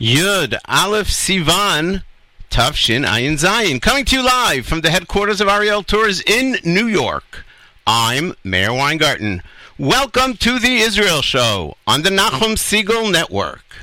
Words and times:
Yud 0.00 0.56
Aleph 0.66 1.08
Sivan 1.08 2.02
Tafshin 2.48 3.06
Ayin 3.06 3.34
Zayin. 3.34 3.82
Coming 3.82 4.06
to 4.06 4.16
you 4.16 4.24
live 4.24 4.64
from 4.64 4.80
the 4.80 4.88
headquarters 4.88 5.42
of 5.42 5.48
Ariel 5.48 5.82
Tours 5.82 6.22
in 6.22 6.56
New 6.64 6.86
York. 6.86 7.44
I'm 7.86 8.34
Meir 8.42 8.72
Weingarten. 8.72 9.42
Welcome 9.76 10.38
to 10.38 10.58
the 10.58 10.78
Israel 10.78 11.20
Show 11.20 11.76
on 11.86 12.00
the 12.00 12.08
Nachum 12.08 12.56
Segal 12.56 13.12
Network. 13.12 13.76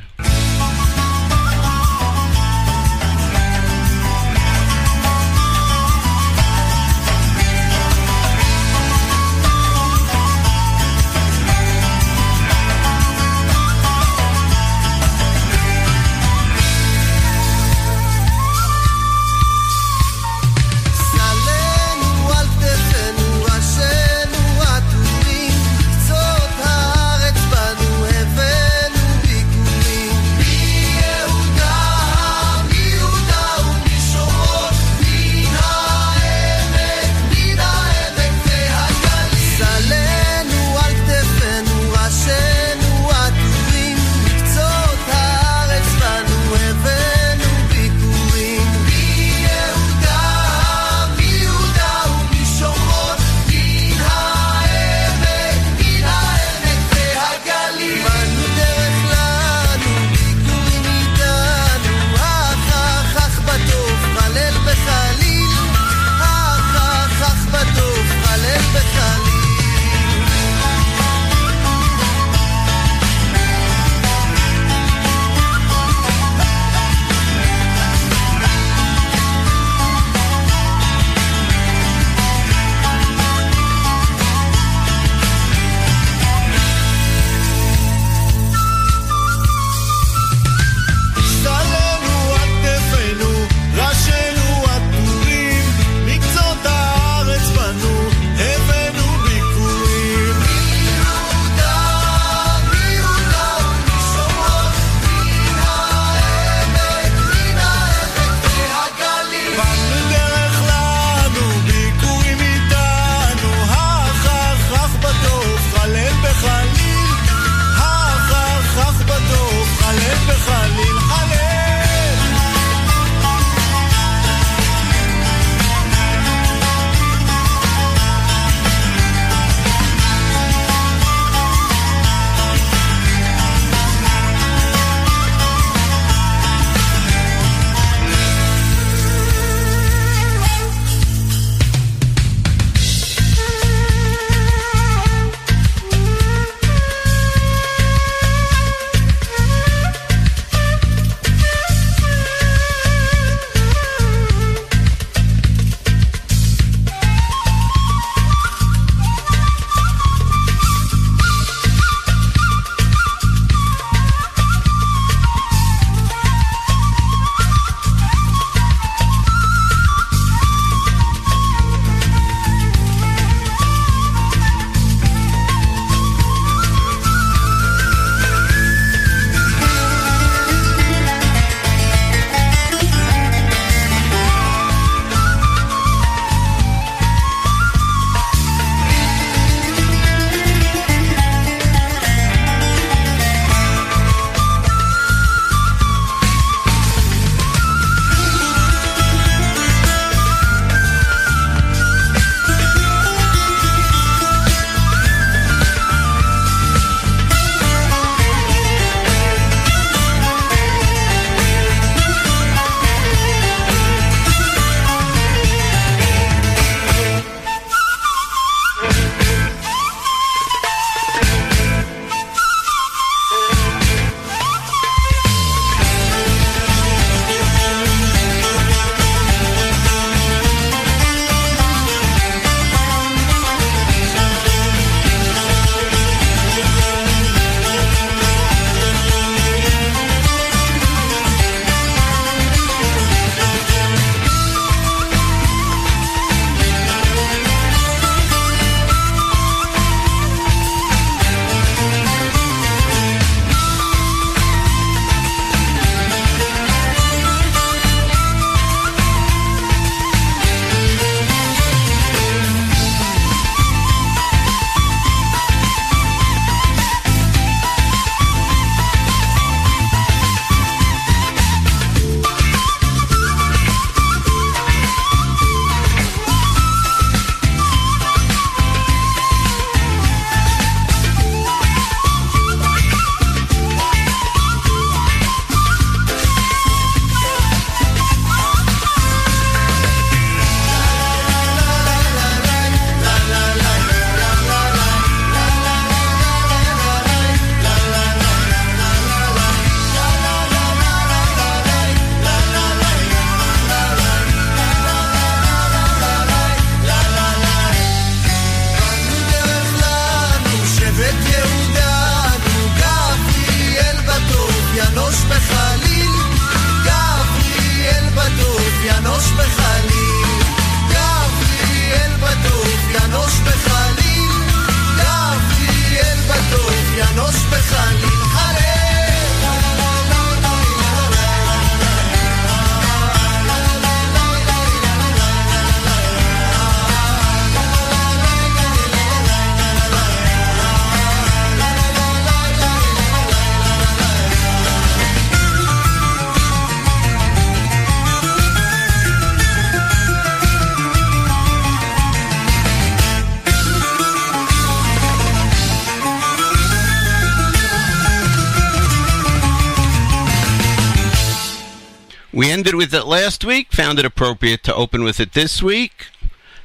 We 362.47 362.53
ended 362.53 362.75
with 362.75 362.93
it 362.93 363.03
last 363.03 363.43
week, 363.43 363.73
found 363.73 363.99
it 363.99 364.05
appropriate 364.05 364.63
to 364.63 364.73
open 364.73 365.03
with 365.03 365.19
it 365.19 365.33
this 365.33 365.61
week. 365.61 366.07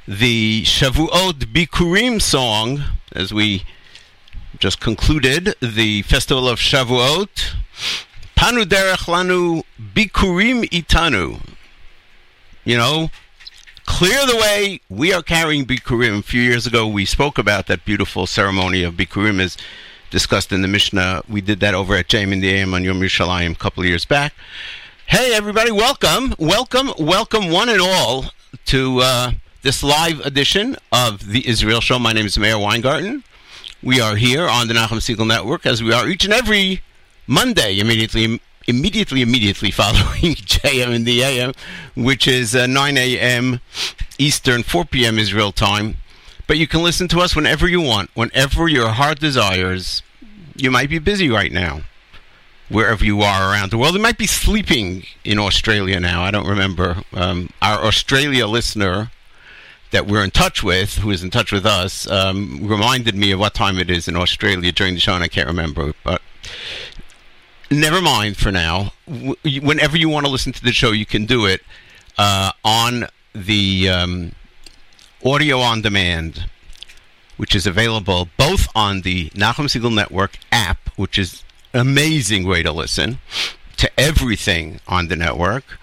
The 0.07 0.63
Shavuot 0.63 1.51
Bikurim 1.51 2.21
song, 2.21 2.83
as 3.11 3.33
we 3.33 3.65
just 4.59 4.79
concluded 4.79 5.55
the 5.61 6.03
festival 6.03 6.47
of 6.47 6.59
Shavuot. 6.59 7.55
Panu 8.37 8.63
derech 8.63 9.07
lanu 9.09 9.63
bikurim 9.93 10.63
itanu. 10.69 11.41
You 12.63 12.77
know, 12.77 13.11
clear 13.85 14.25
the 14.25 14.37
way. 14.37 14.79
We 14.87 15.11
are 15.11 15.21
carrying 15.21 15.65
bikurim. 15.65 16.19
A 16.19 16.23
few 16.23 16.41
years 16.41 16.65
ago, 16.65 16.87
we 16.87 17.03
spoke 17.03 17.37
about 17.37 17.67
that 17.67 17.83
beautiful 17.83 18.25
ceremony 18.25 18.83
of 18.83 18.93
bikurim 18.93 19.41
as 19.41 19.57
discussed 20.09 20.53
in 20.53 20.61
the 20.61 20.69
Mishnah. 20.69 21.23
We 21.27 21.41
did 21.41 21.59
that 21.59 21.73
over 21.73 21.93
at 21.97 22.07
JM 22.07 22.31
in 22.31 22.39
the 22.39 22.51
AM 22.51 22.73
on 22.73 22.85
Yom 22.85 23.01
Yerushalayim 23.01 23.51
a 23.51 23.55
couple 23.55 23.83
of 23.83 23.89
years 23.89 24.05
back. 24.05 24.33
Hey, 25.07 25.33
everybody, 25.35 25.69
welcome, 25.69 26.33
welcome, 26.39 26.91
welcome, 26.97 27.51
one 27.51 27.69
and 27.69 27.81
all, 27.81 28.25
to 28.65 28.99
uh, 28.99 29.31
this 29.61 29.83
live 29.83 30.21
edition 30.21 30.75
of 30.91 31.29
the 31.29 31.47
Israel 31.47 31.81
Show. 31.81 31.99
My 31.99 32.13
name 32.13 32.25
is 32.25 32.39
Meir 32.39 32.57
Weingarten. 32.57 33.23
We 33.83 33.99
are 33.99 34.15
here 34.15 34.47
on 34.47 34.67
the 34.67 34.73
Nachum 34.73 34.97
Segal 34.97 35.27
Network, 35.27 35.67
as 35.67 35.83
we 35.83 35.93
are 35.93 36.07
each 36.07 36.23
and 36.25 36.33
every 36.33 36.81
Monday, 37.27 37.77
immediately, 37.79 38.39
immediately, 38.65 39.21
immediately 39.21 39.69
following 39.71 40.35
JM 40.35 40.95
in 40.95 41.03
the 41.03 41.21
AM, 41.21 41.53
which 41.95 42.27
is 42.27 42.55
uh, 42.55 42.65
9 42.65 42.97
a.m. 42.97 43.59
Eastern, 44.17 44.63
4 44.63 44.85
p.m. 44.85 45.19
Israel 45.19 45.51
time. 45.51 45.97
But 46.47 46.57
you 46.57 46.65
can 46.65 46.81
listen 46.81 47.07
to 47.09 47.19
us 47.19 47.35
whenever 47.35 47.67
you 47.67 47.81
want, 47.81 48.09
whenever 48.15 48.67
your 48.67 48.89
heart 48.89 49.19
desires. 49.19 50.01
You 50.55 50.71
might 50.71 50.89
be 50.89 50.97
busy 50.97 51.29
right 51.29 51.51
now 51.51 51.81
wherever 52.69 53.03
you 53.03 53.21
are 53.21 53.51
around 53.51 53.71
the 53.71 53.77
world. 53.77 53.95
They 53.95 53.99
might 53.99 54.17
be 54.17 54.27
sleeping 54.27 55.05
in 55.23 55.37
Australia 55.39 55.99
now. 55.99 56.23
I 56.23 56.31
don't 56.31 56.47
remember. 56.47 57.03
Um, 57.13 57.49
our 57.61 57.83
Australia 57.85 58.47
listener 58.47 59.11
that 59.91 60.07
we're 60.07 60.23
in 60.23 60.31
touch 60.31 60.63
with, 60.63 60.95
who 60.95 61.11
is 61.11 61.23
in 61.23 61.29
touch 61.29 61.51
with 61.51 61.65
us, 61.65 62.09
um, 62.09 62.59
reminded 62.67 63.13
me 63.15 63.31
of 63.31 63.39
what 63.39 63.53
time 63.53 63.77
it 63.77 63.91
is 63.91 64.07
in 64.07 64.15
Australia 64.15 64.71
during 64.71 64.95
the 64.95 64.99
show, 64.99 65.13
and 65.13 65.23
I 65.23 65.27
can't 65.27 65.47
remember. 65.47 65.93
But 66.03 66.21
never 67.69 68.01
mind 68.01 68.37
for 68.37 68.51
now. 68.51 68.93
W- 69.07 69.35
Whenever 69.61 69.97
you 69.97 70.09
want 70.09 70.25
to 70.25 70.31
listen 70.31 70.51
to 70.53 70.63
the 70.63 70.71
show, 70.71 70.91
you 70.91 71.05
can 71.05 71.25
do 71.25 71.45
it 71.45 71.61
uh, 72.17 72.51
on 72.63 73.05
the 73.33 73.89
um, 73.89 74.31
audio 75.23 75.59
on 75.59 75.81
demand, 75.81 76.49
which 77.37 77.55
is 77.55 77.67
available 77.67 78.29
both 78.37 78.67
on 78.75 79.01
the 79.01 79.29
Nachum 79.31 79.65
Segal 79.65 79.93
Network 79.93 80.37
app, 80.51 80.89
which 80.95 81.19
is 81.19 81.42
amazing 81.73 82.47
way 82.47 82.63
to 82.63 82.71
listen 82.71 83.19
to 83.77 83.89
everything 83.99 84.79
on 84.87 85.07
the 85.07 85.15
network. 85.15 85.79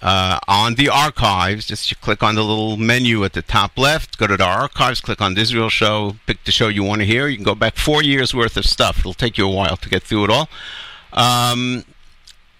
Uh, 0.00 0.38
on 0.46 0.76
the 0.76 0.88
archives, 0.88 1.66
just 1.66 2.00
click 2.00 2.22
on 2.22 2.36
the 2.36 2.42
little 2.42 2.76
menu 2.76 3.24
at 3.24 3.32
the 3.32 3.42
top 3.42 3.76
left, 3.76 4.16
go 4.16 4.28
to 4.28 4.36
the 4.36 4.44
archives, 4.44 5.00
click 5.00 5.20
on 5.20 5.34
the 5.34 5.40
Israel 5.40 5.68
show, 5.68 6.14
pick 6.26 6.44
the 6.44 6.52
show 6.52 6.68
you 6.68 6.84
want 6.84 7.00
to 7.00 7.04
hear. 7.04 7.26
You 7.26 7.36
can 7.36 7.44
go 7.44 7.56
back 7.56 7.76
four 7.76 8.02
years 8.02 8.32
worth 8.32 8.56
of 8.56 8.64
stuff. 8.64 9.00
It'll 9.00 9.14
take 9.14 9.36
you 9.36 9.46
a 9.46 9.52
while 9.52 9.76
to 9.76 9.88
get 9.88 10.04
through 10.04 10.24
it 10.24 10.30
all. 10.30 10.48
Um, 11.12 11.84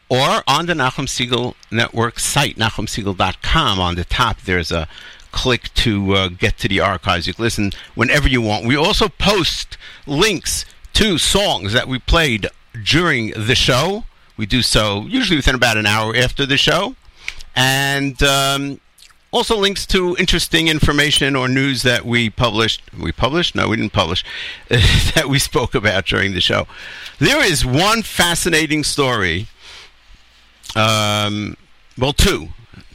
or 0.09 0.43
on 0.49 0.67
the 0.67 0.73
Nachum 0.73 1.07
Segal 1.07 1.55
Network 1.71 2.19
site, 2.19 2.57
nachumsegal.com. 2.57 3.79
On 3.79 3.95
the 3.95 4.05
top, 4.05 4.41
there's 4.41 4.73
a 4.73 4.89
click 5.31 5.73
to 5.75 6.15
uh, 6.15 6.29
get 6.29 6.59
to 6.59 6.69
the 6.69 6.81
archives. 6.81 7.27
You 7.27 7.35
can 7.35 7.45
listen 7.45 7.73
whenever 7.95 8.29
you 8.29 8.41
want. 8.41 8.65
We 8.65 8.75
also 8.75 9.09
post 9.09 9.77
links 10.07 10.65
to 10.95 11.19
songs 11.19 11.73
that 11.75 11.87
we 11.87 11.99
played 11.99 12.49
during 12.83 13.31
the 13.31 13.55
show. 13.55 14.05
We 14.37 14.47
do 14.47 14.63
so 14.63 15.03
usually 15.09 15.37
within 15.37 15.55
about 15.55 15.77
an 15.77 15.87
hour 15.87 16.15
after 16.15 16.47
the 16.47 16.57
show. 16.57 16.95
And 17.57 18.23
um, 18.23 18.81
also 19.31 19.57
links 19.57 19.85
to 19.87 20.17
interesting 20.19 20.69
information 20.69 21.37
or 21.37 21.49
news 21.49 21.83
that 21.83 22.05
we 22.05 22.31
published. 22.31 22.83
We 22.97 23.13
published? 23.13 23.55
No, 23.55 23.69
we 23.69 23.77
didn't 23.77 23.93
publish. 23.93 24.25
that 24.69 25.27
we 25.29 25.39
spoke 25.39 25.75
about 25.75 26.07
during 26.07 26.33
the 26.33 26.41
show. 26.41 26.67
There 27.19 27.45
is 27.45 27.65
one 27.65 28.03
fascinating 28.03 28.85
story. 28.85 29.49
Um, 30.77 31.57
well, 31.97 32.13
two, 32.13 32.49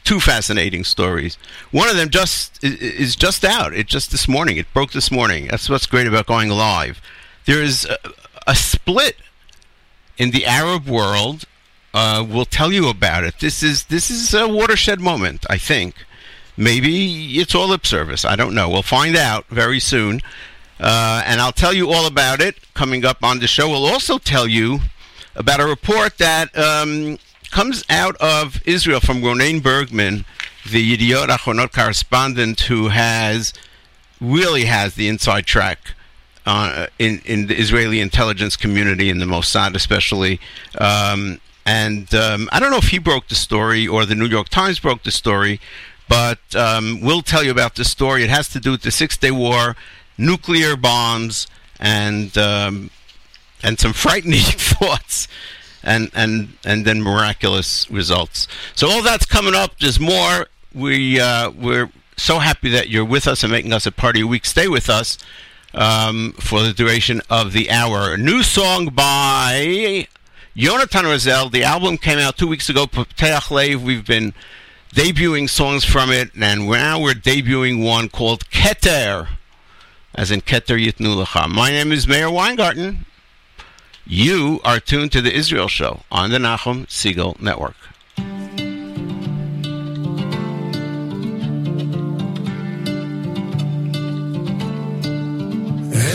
two 0.03 0.19
fascinating 0.19 0.83
stories. 0.83 1.37
One 1.71 1.89
of 1.89 1.95
them 1.95 2.09
just 2.09 2.63
is 2.63 3.15
just 3.15 3.43
out. 3.43 3.73
It 3.73 3.87
just 3.87 4.11
this 4.11 4.27
morning. 4.27 4.57
It 4.57 4.71
broke 4.73 4.91
this 4.91 5.11
morning. 5.11 5.47
That's 5.47 5.69
what's 5.69 5.85
great 5.85 6.07
about 6.07 6.25
going 6.25 6.49
live. 6.49 7.01
There 7.45 7.61
is 7.61 7.85
a, 7.85 7.97
a 8.47 8.55
split 8.55 9.17
in 10.17 10.31
the 10.31 10.45
Arab 10.45 10.87
world. 10.87 11.45
Uh, 11.93 12.25
we'll 12.27 12.45
tell 12.45 12.71
you 12.71 12.89
about 12.89 13.23
it. 13.23 13.35
This 13.39 13.61
is 13.61 13.85
this 13.85 14.09
is 14.09 14.33
a 14.33 14.47
watershed 14.47 14.99
moment. 14.99 15.45
I 15.49 15.57
think. 15.57 15.95
Maybe 16.55 17.39
it's 17.39 17.55
all 17.55 17.69
lip 17.69 17.85
service. 17.85 18.25
I 18.25 18.35
don't 18.35 18.53
know. 18.53 18.69
We'll 18.69 18.83
find 18.83 19.15
out 19.15 19.47
very 19.47 19.79
soon. 19.79 20.21
Uh, 20.79 21.23
and 21.25 21.41
I'll 21.41 21.51
tell 21.51 21.73
you 21.73 21.91
all 21.91 22.05
about 22.05 22.41
it 22.41 22.57
coming 22.73 23.05
up 23.05 23.23
on 23.23 23.39
the 23.39 23.47
show. 23.47 23.69
We'll 23.69 23.85
also 23.85 24.17
tell 24.17 24.47
you 24.47 24.79
about 25.35 25.59
a 25.59 25.65
report 25.65 26.17
that 26.19 26.55
um, 26.57 27.17
comes 27.49 27.83
out 27.89 28.15
of 28.17 28.61
Israel 28.67 28.99
from 28.99 29.21
Ronen 29.21 29.63
Bergman, 29.63 30.25
the 30.69 30.97
Yediot 30.97 31.27
Achronot 31.27 31.71
correspondent 31.71 32.61
who 32.61 32.89
has 32.89 33.53
really 34.21 34.65
has 34.65 34.95
the 34.95 35.07
inside 35.07 35.45
track 35.45 35.95
uh, 36.45 36.87
in 36.99 37.21
in 37.25 37.47
the 37.47 37.57
Israeli 37.57 37.99
intelligence 37.99 38.55
community, 38.55 39.09
in 39.09 39.19
the 39.19 39.25
Mossad 39.25 39.75
especially. 39.75 40.39
Um, 40.77 41.39
and 41.65 42.13
um, 42.13 42.49
I 42.51 42.59
don't 42.59 42.71
know 42.71 42.77
if 42.77 42.89
he 42.89 42.99
broke 42.99 43.29
the 43.29 43.35
story 43.35 43.87
or 43.87 44.05
the 44.05 44.15
New 44.15 44.25
York 44.25 44.49
Times 44.49 44.79
broke 44.79 45.03
the 45.03 45.11
story, 45.11 45.61
but 46.09 46.39
um, 46.55 46.99
we'll 47.01 47.21
tell 47.21 47.43
you 47.43 47.51
about 47.51 47.75
this 47.75 47.89
story. 47.89 48.23
It 48.23 48.29
has 48.29 48.49
to 48.49 48.59
do 48.59 48.71
with 48.71 48.81
the 48.81 48.91
Six 48.91 49.15
Day 49.15 49.31
War, 49.31 49.75
nuclear 50.17 50.75
bombs, 50.75 51.47
and 51.79 52.37
um, 52.37 52.89
and 53.63 53.79
some 53.79 53.93
frightening 53.93 54.41
thoughts. 54.41 55.27
And, 55.85 56.11
and 56.15 56.53
and 56.63 56.85
then 56.85 57.01
miraculous 57.01 57.91
results. 57.91 58.47
So 58.73 58.89
all 58.89 59.01
that's 59.01 59.25
coming 59.25 59.53
up. 59.53 59.77
There's 59.79 59.99
more. 59.99 60.47
We 60.73 61.19
uh, 61.19 61.51
we're 61.51 61.91
so 62.15 62.39
happy 62.39 62.69
that 62.69 62.87
you're 62.87 63.03
with 63.03 63.27
us 63.27 63.43
and 63.43 63.51
making 63.51 63.73
us 63.73 63.85
a 63.85 63.91
part 63.91 64.15
of 64.15 64.19
your 64.19 64.29
week. 64.29 64.45
Stay 64.45 64.69
with 64.69 64.89
us 64.89 65.17
um, 65.73 66.33
for 66.39 66.61
the 66.61 66.73
duration 66.73 67.21
of 67.29 67.53
the 67.53 67.69
hour. 67.69 68.13
A 68.13 68.17
new 68.17 68.43
song 68.43 68.87
by 68.87 70.07
Yonatan 70.55 71.03
Razel. 71.03 71.51
The 71.51 71.63
album 71.63 71.97
came 71.97 72.19
out 72.19 72.37
two 72.37 72.47
weeks 72.47 72.69
ago. 72.69 72.85
Pateach 72.85 73.51
Lev. 73.51 73.83
We've 73.83 74.05
been 74.05 74.33
debuting 74.93 75.49
songs 75.49 75.83
from 75.83 76.11
it, 76.11 76.31
and 76.39 76.69
now 76.69 76.99
we're 76.99 77.13
debuting 77.13 77.83
one 77.83 78.09
called 78.09 78.49
Keter, 78.49 79.27
as 80.13 80.29
in 80.29 80.41
Keter 80.41 80.79
Yitnu 80.79 81.23
Lecha. 81.23 81.49
My 81.49 81.71
name 81.71 81.91
is 81.91 82.07
Meir 82.07 82.29
Weingarten. 82.29 83.05
You 84.05 84.59
are 84.63 84.79
tuned 84.79 85.11
to 85.13 85.21
the 85.21 85.33
Israel 85.33 85.67
Show 85.67 86.01
on 86.11 86.29
the 86.29 86.37
Nachum 86.37 86.85
Segal 86.87 87.39
Network. 87.41 87.75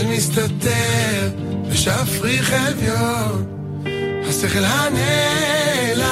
אין 0.08 0.16
מסתתר 0.16 1.30
בשפריך 1.70 2.52
אביון, 2.52 3.46
השכל 4.28 4.64
הנעלם 4.64 6.06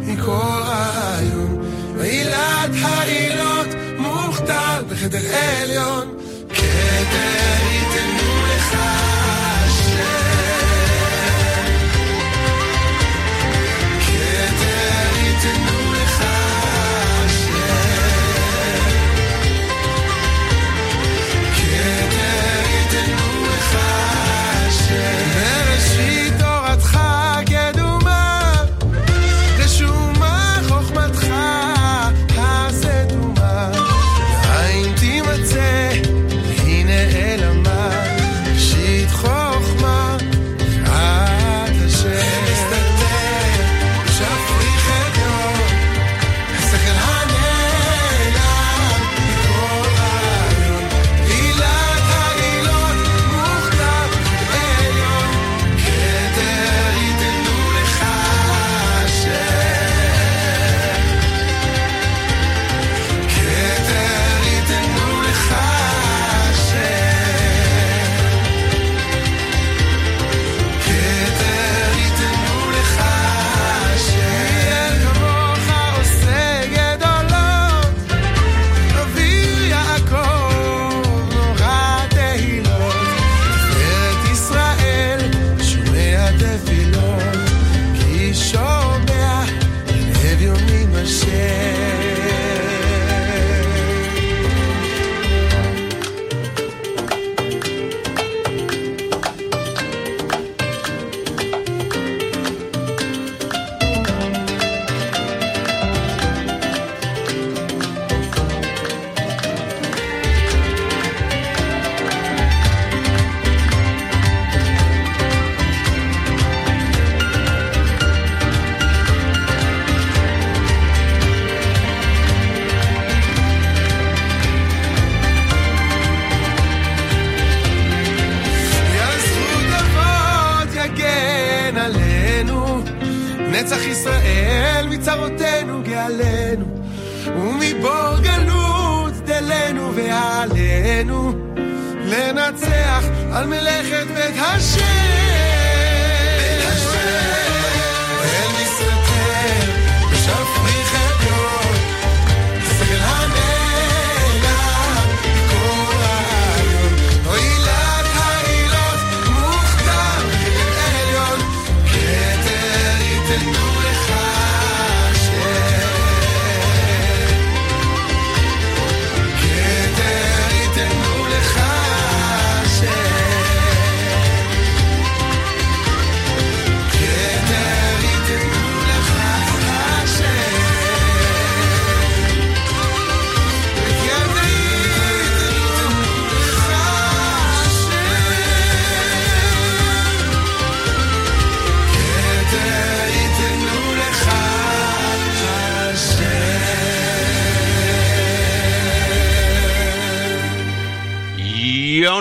מכל 0.00 0.60
רעיון, 0.64 1.60
ועילת 1.96 2.70
העילות 2.82 3.66
מוכתר 3.98 4.82
בחדר 4.90 5.20
עליון, 5.36 6.16
כתר 6.48 7.58
ייתנו 7.72 8.46
לך 8.46 8.76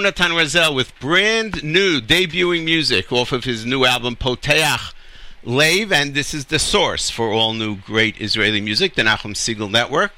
Yonatan 0.08 0.38
Razel 0.38 0.74
with 0.74 0.98
brand 1.02 1.62
new 1.66 2.00
debuting 2.00 2.64
music 2.64 3.12
off 3.12 3.34
of 3.34 3.44
his 3.44 3.66
new 3.66 3.84
album 3.84 4.16
Poteach 4.16 4.94
Lev, 5.44 5.92
and 5.92 6.14
this 6.14 6.34
is 6.34 6.46
the 6.46 6.60
source 6.60 7.10
for 7.10 7.34
all 7.34 7.52
new 7.52 7.76
great 7.76 8.22
Israeli 8.22 8.62
music, 8.62 8.96
the 8.96 9.02
Nachum 9.02 9.34
Segal 9.34 9.70
Network. 9.70 10.14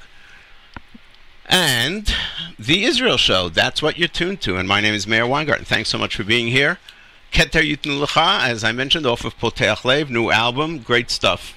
And 1.46 2.14
the 2.56 2.84
Israel 2.84 3.16
Show. 3.16 3.48
That's 3.48 3.82
what 3.82 3.98
you're 3.98 4.06
tuned 4.06 4.40
to. 4.42 4.56
And 4.56 4.68
my 4.68 4.80
name 4.80 4.94
is 4.94 5.08
Meir 5.08 5.26
Weingarten. 5.26 5.64
Thanks 5.64 5.88
so 5.88 5.98
much 5.98 6.14
for 6.14 6.22
being 6.22 6.46
here. 6.46 6.78
Keter 7.32 7.60
Yitnu 7.60 8.06
Lecha, 8.06 8.46
as 8.46 8.62
I 8.62 8.70
mentioned, 8.70 9.06
off 9.06 9.24
of 9.24 9.36
Poteach 9.40 9.84
Lev, 9.84 10.08
new 10.08 10.30
album, 10.30 10.78
great 10.78 11.10
stuff. 11.10 11.56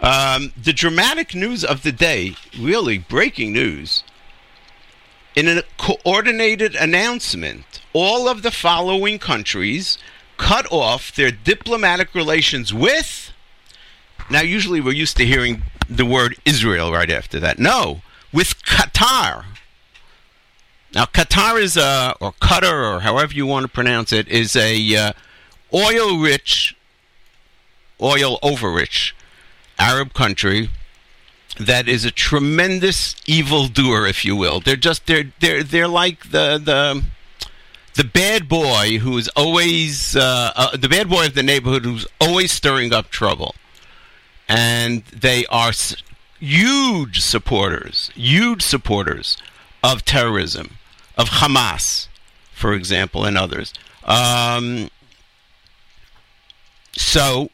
Um, 0.00 0.52
the 0.62 0.74
dramatic 0.74 1.34
news 1.34 1.64
of 1.64 1.82
the 1.82 1.92
day, 1.92 2.34
really 2.58 2.98
breaking 2.98 3.54
news, 3.54 4.04
in 5.38 5.46
a 5.46 5.62
coordinated 5.76 6.74
announcement, 6.74 7.80
all 7.92 8.28
of 8.28 8.42
the 8.42 8.50
following 8.50 9.20
countries 9.20 9.96
cut 10.36 10.66
off 10.72 11.14
their 11.14 11.30
diplomatic 11.30 12.12
relations 12.12 12.74
with. 12.74 13.32
Now, 14.28 14.40
usually 14.40 14.80
we're 14.80 14.94
used 14.94 15.16
to 15.18 15.24
hearing 15.24 15.62
the 15.88 16.04
word 16.04 16.34
Israel 16.44 16.90
right 16.90 17.08
after 17.08 17.38
that. 17.38 17.60
No, 17.60 18.02
with 18.32 18.60
Qatar. 18.64 19.44
Now, 20.92 21.04
Qatar 21.04 21.62
is 21.62 21.76
a, 21.76 22.16
or 22.20 22.32
Qatar, 22.42 22.96
or 22.96 23.00
however 23.00 23.32
you 23.32 23.46
want 23.46 23.62
to 23.62 23.68
pronounce 23.68 24.12
it, 24.12 24.26
is 24.26 24.56
a 24.56 24.96
uh, 24.96 25.12
oil-rich, 25.72 26.74
oil 28.02 28.40
over-rich 28.42 29.14
Arab 29.78 30.14
country 30.14 30.68
that 31.58 31.88
is 31.88 32.04
a 32.04 32.10
tremendous 32.10 33.14
evildoer, 33.26 34.06
if 34.06 34.24
you 34.24 34.36
will. 34.36 34.60
They're 34.60 34.76
just 34.76 35.06
they're 35.06 35.32
they're 35.40 35.62
they're 35.62 35.88
like 35.88 36.30
the 36.30 36.58
the 36.58 37.02
the 37.94 38.04
bad 38.04 38.48
boy 38.48 38.98
who 38.98 39.18
is 39.18 39.28
always 39.36 40.14
uh, 40.16 40.52
uh, 40.54 40.76
the 40.76 40.88
bad 40.88 41.08
boy 41.08 41.26
of 41.26 41.34
the 41.34 41.42
neighborhood 41.42 41.84
who's 41.84 42.06
always 42.20 42.52
stirring 42.52 42.92
up 42.92 43.10
trouble, 43.10 43.54
and 44.48 45.04
they 45.06 45.44
are 45.46 45.70
s- 45.70 45.96
huge 46.38 47.20
supporters, 47.20 48.10
huge 48.14 48.62
supporters 48.62 49.36
of 49.82 50.04
terrorism, 50.04 50.76
of 51.16 51.28
Hamas, 51.30 52.06
for 52.52 52.72
example, 52.72 53.24
and 53.24 53.36
others. 53.36 53.74
Um, 54.04 54.90
so 56.92 57.50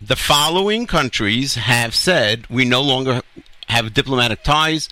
the 0.00 0.16
following 0.16 0.86
countries 0.86 1.54
have 1.54 1.94
said 1.94 2.48
we 2.50 2.64
no 2.64 2.82
longer 2.82 3.22
have 3.68 3.94
diplomatic 3.94 4.42
ties 4.42 4.88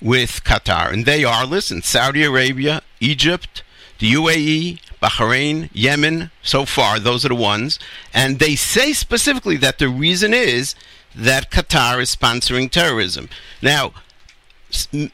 with 0.00 0.42
Qatar. 0.44 0.92
And 0.92 1.06
they 1.06 1.24
are, 1.24 1.46
listen, 1.46 1.82
Saudi 1.82 2.24
Arabia, 2.24 2.82
Egypt, 3.00 3.62
the 3.98 4.12
UAE, 4.12 4.80
Bahrain, 5.00 5.70
Yemen, 5.72 6.30
so 6.42 6.64
far, 6.64 6.98
those 6.98 7.24
are 7.24 7.28
the 7.28 7.34
ones. 7.34 7.78
And 8.12 8.38
they 8.38 8.56
say 8.56 8.92
specifically 8.92 9.56
that 9.58 9.78
the 9.78 9.88
reason 9.88 10.34
is 10.34 10.74
that 11.14 11.50
Qatar 11.50 12.00
is 12.00 12.14
sponsoring 12.14 12.70
terrorism. 12.70 13.28
Now, 13.62 13.92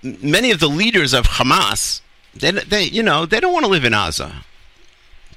many 0.02 0.50
of 0.50 0.60
the 0.60 0.68
leaders 0.68 1.12
of 1.12 1.26
Hamas, 1.26 2.00
they, 2.34 2.50
they, 2.52 2.84
you 2.84 3.02
know, 3.02 3.26
they 3.26 3.40
don't 3.40 3.52
want 3.52 3.64
to 3.64 3.70
live 3.70 3.84
in 3.84 3.92
Gaza. 3.92 4.44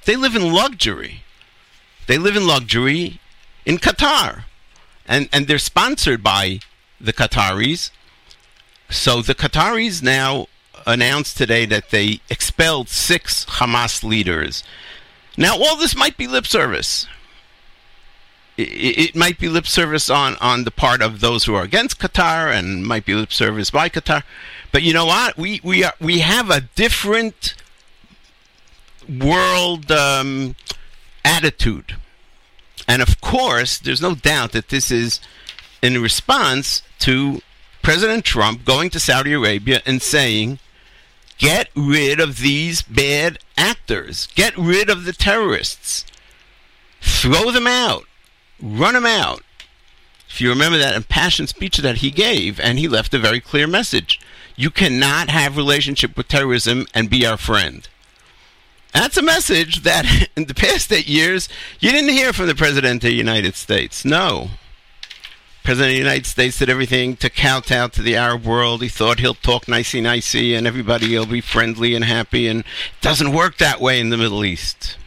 They 0.04 0.16
live 0.16 0.36
in 0.36 0.52
luxury. 0.52 1.22
They 2.06 2.18
live 2.18 2.36
in 2.36 2.46
luxury 2.46 3.20
in 3.64 3.78
Qatar. 3.78 4.44
And, 5.06 5.28
and 5.32 5.46
they're 5.46 5.58
sponsored 5.58 6.22
by 6.22 6.60
the 7.04 7.12
Qataris. 7.12 7.90
So 8.90 9.22
the 9.22 9.34
Qataris 9.34 10.02
now 10.02 10.46
announced 10.86 11.36
today 11.36 11.66
that 11.66 11.90
they 11.90 12.20
expelled 12.30 12.88
six 12.88 13.44
Hamas 13.46 14.02
leaders. 14.02 14.62
Now, 15.36 15.56
all 15.56 15.76
this 15.76 15.96
might 15.96 16.16
be 16.16 16.26
lip 16.26 16.46
service. 16.46 17.06
It 18.56 19.16
might 19.16 19.40
be 19.40 19.48
lip 19.48 19.66
service 19.66 20.08
on, 20.08 20.36
on 20.40 20.62
the 20.62 20.70
part 20.70 21.02
of 21.02 21.18
those 21.18 21.44
who 21.44 21.56
are 21.56 21.64
against 21.64 21.98
Qatar, 21.98 22.56
and 22.56 22.86
might 22.86 23.04
be 23.04 23.14
lip 23.14 23.32
service 23.32 23.70
by 23.70 23.88
Qatar. 23.88 24.22
But 24.70 24.84
you 24.84 24.92
know 24.92 25.06
what? 25.06 25.36
We 25.36 25.60
we 25.64 25.82
are 25.82 25.94
we 26.00 26.20
have 26.20 26.50
a 26.50 26.60
different 26.60 27.54
world 29.08 29.90
um, 29.90 30.54
attitude, 31.24 31.96
and 32.86 33.02
of 33.02 33.20
course, 33.20 33.76
there's 33.78 34.00
no 34.00 34.14
doubt 34.14 34.52
that 34.52 34.68
this 34.68 34.92
is 34.92 35.18
in 35.84 36.00
response 36.00 36.82
to 36.98 37.42
President 37.82 38.24
Trump 38.24 38.64
going 38.64 38.88
to 38.88 38.98
Saudi 38.98 39.34
Arabia 39.34 39.82
and 39.84 40.00
saying, 40.00 40.58
get 41.36 41.68
rid 41.76 42.18
of 42.18 42.38
these 42.38 42.80
bad 42.80 43.38
actors, 43.58 44.26
get 44.34 44.56
rid 44.56 44.88
of 44.88 45.04
the 45.04 45.12
terrorists, 45.12 46.06
throw 47.02 47.50
them 47.50 47.66
out, 47.66 48.04
run 48.62 48.94
them 48.94 49.04
out. 49.04 49.42
If 50.26 50.40
you 50.40 50.48
remember 50.48 50.78
that 50.78 50.96
impassioned 50.96 51.50
speech 51.50 51.76
that 51.76 51.98
he 51.98 52.10
gave, 52.10 52.58
and 52.58 52.78
he 52.78 52.88
left 52.88 53.12
a 53.12 53.18
very 53.18 53.40
clear 53.40 53.66
message. 53.66 54.18
You 54.56 54.70
cannot 54.70 55.28
have 55.28 55.56
relationship 55.56 56.16
with 56.16 56.28
terrorism 56.28 56.86
and 56.94 57.10
be 57.10 57.26
our 57.26 57.36
friend. 57.36 57.86
That's 58.94 59.18
a 59.18 59.22
message 59.22 59.82
that 59.82 60.30
in 60.36 60.46
the 60.46 60.54
past 60.54 60.90
eight 60.90 61.06
years 61.06 61.50
you 61.78 61.90
didn't 61.90 62.10
hear 62.10 62.32
from 62.32 62.46
the 62.46 62.54
President 62.54 63.04
of 63.04 63.10
the 63.10 63.14
United 63.14 63.54
States. 63.54 64.02
No. 64.02 64.48
President 65.64 65.92
of 65.92 65.94
the 65.94 65.98
United 65.98 66.26
States 66.26 66.58
did 66.58 66.68
everything 66.68 67.16
to 67.16 67.30
kowtow 67.30 67.88
to 67.88 68.02
the 68.02 68.14
Arab 68.14 68.44
world. 68.44 68.82
He 68.82 68.88
thought 68.90 69.18
he'll 69.18 69.32
talk 69.32 69.66
nicey 69.66 70.02
nicey 70.02 70.54
and 70.54 70.66
everybody 70.66 71.16
will 71.16 71.24
be 71.24 71.40
friendly 71.40 71.94
and 71.94 72.04
happy, 72.04 72.46
and 72.46 72.60
it 72.60 72.66
doesn't 73.00 73.32
work 73.32 73.56
that 73.56 73.80
way 73.80 73.98
in 73.98 74.10
the 74.10 74.18
Middle 74.18 74.44
East. 74.44 74.98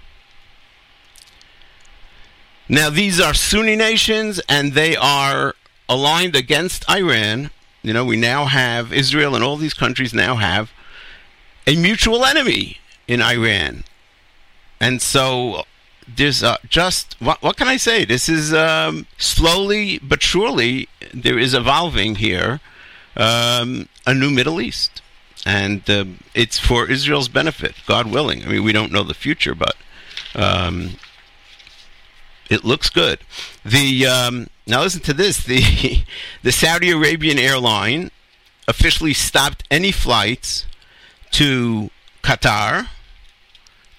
Now, 2.67 2.89
these 2.89 3.19
are 3.19 3.35
Sunni 3.35 3.75
nations, 3.75 4.41
and 4.49 4.73
they 4.73 4.95
are 4.95 5.53
aligned 5.87 6.35
against 6.35 6.89
Iran. 6.89 7.51
You 7.83 7.93
know, 7.93 8.03
we 8.03 8.17
now 8.17 8.45
have 8.45 8.91
Israel 8.91 9.35
and 9.35 9.43
all 9.43 9.57
these 9.57 9.75
countries 9.75 10.11
now 10.11 10.37
have 10.37 10.71
a 11.67 11.75
mutual 11.75 12.25
enemy 12.25 12.79
in 13.07 13.21
Iran. 13.21 13.83
And 14.81 15.03
so 15.03 15.65
there's 16.07 16.43
uh, 16.43 16.57
just 16.67 17.15
what, 17.19 17.41
what 17.41 17.57
can 17.57 17.67
I 17.67 17.77
say? 17.77 18.05
This 18.05 18.29
is 18.29 18.53
um, 18.53 19.07
slowly 19.17 19.99
but 19.99 20.23
surely 20.23 20.87
there 21.13 21.37
is 21.37 21.53
evolving 21.53 22.15
here 22.15 22.61
um, 23.15 23.89
a 24.05 24.13
new 24.13 24.29
Middle 24.29 24.61
East, 24.61 25.01
and 25.45 25.88
uh, 25.89 26.05
it's 26.34 26.58
for 26.60 26.89
Israel's 26.89 27.27
benefit, 27.27 27.75
God 27.86 28.12
willing. 28.12 28.43
I 28.43 28.47
mean, 28.47 28.63
we 28.63 28.71
don't 28.71 28.91
know 28.91 29.03
the 29.03 29.13
future, 29.13 29.55
but 29.55 29.75
um, 30.36 30.91
it 32.49 32.63
looks 32.63 32.89
good. 32.89 33.19
The 33.65 34.05
um, 34.05 34.47
now 34.65 34.82
listen 34.82 35.01
to 35.01 35.13
this: 35.13 35.43
the 35.43 36.03
the 36.43 36.51
Saudi 36.51 36.91
Arabian 36.91 37.38
airline 37.38 38.12
officially 38.67 39.13
stopped 39.13 39.63
any 39.69 39.91
flights 39.91 40.65
to 41.32 41.89
Qatar 42.23 42.89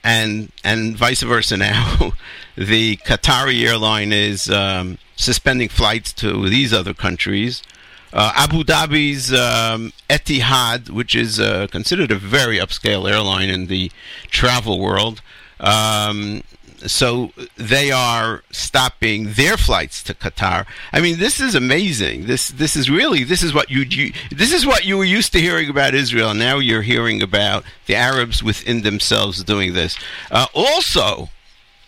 and 0.08 0.50
and 0.64 0.96
vice 0.96 1.22
versa 1.22 1.56
now. 1.56 2.12
the 2.56 2.96
Qatari 2.96 3.62
airline 3.68 4.10
is 4.12 4.50
um, 4.50 4.96
suspending 5.16 5.68
flights 5.68 6.12
to 6.14 6.48
these 6.48 6.72
other 6.72 6.94
countries. 6.94 7.62
Uh, 8.10 8.32
Abu 8.34 8.64
Dhabi's 8.64 9.34
um, 9.34 9.92
Etihad, 10.08 10.88
which 10.88 11.14
is 11.14 11.38
uh, 11.38 11.66
considered 11.70 12.10
a 12.10 12.16
very 12.16 12.56
upscale 12.56 13.08
airline 13.08 13.50
in 13.50 13.66
the 13.66 13.92
travel 14.28 14.80
world, 14.80 15.20
um, 15.60 16.42
so 16.86 17.32
they 17.56 17.90
are 17.90 18.42
stopping 18.50 19.32
their 19.32 19.56
flights 19.56 20.02
to 20.04 20.14
Qatar. 20.14 20.66
I 20.92 21.00
mean, 21.00 21.18
this 21.18 21.40
is 21.40 21.54
amazing. 21.54 22.26
This 22.26 22.48
this 22.48 22.76
is 22.76 22.88
really 22.88 23.24
this 23.24 23.42
is 23.42 23.52
what 23.52 23.70
you, 23.70 24.12
this 24.30 24.52
is 24.52 24.66
what 24.66 24.84
you 24.84 24.96
were 24.96 25.04
used 25.04 25.32
to 25.32 25.40
hearing 25.40 25.68
about 25.68 25.94
Israel. 25.94 26.34
Now 26.34 26.58
you're 26.58 26.82
hearing 26.82 27.22
about 27.22 27.64
the 27.86 27.94
Arabs 27.94 28.42
within 28.42 28.82
themselves 28.82 29.42
doing 29.44 29.74
this. 29.74 29.98
Uh, 30.30 30.46
also, 30.54 31.30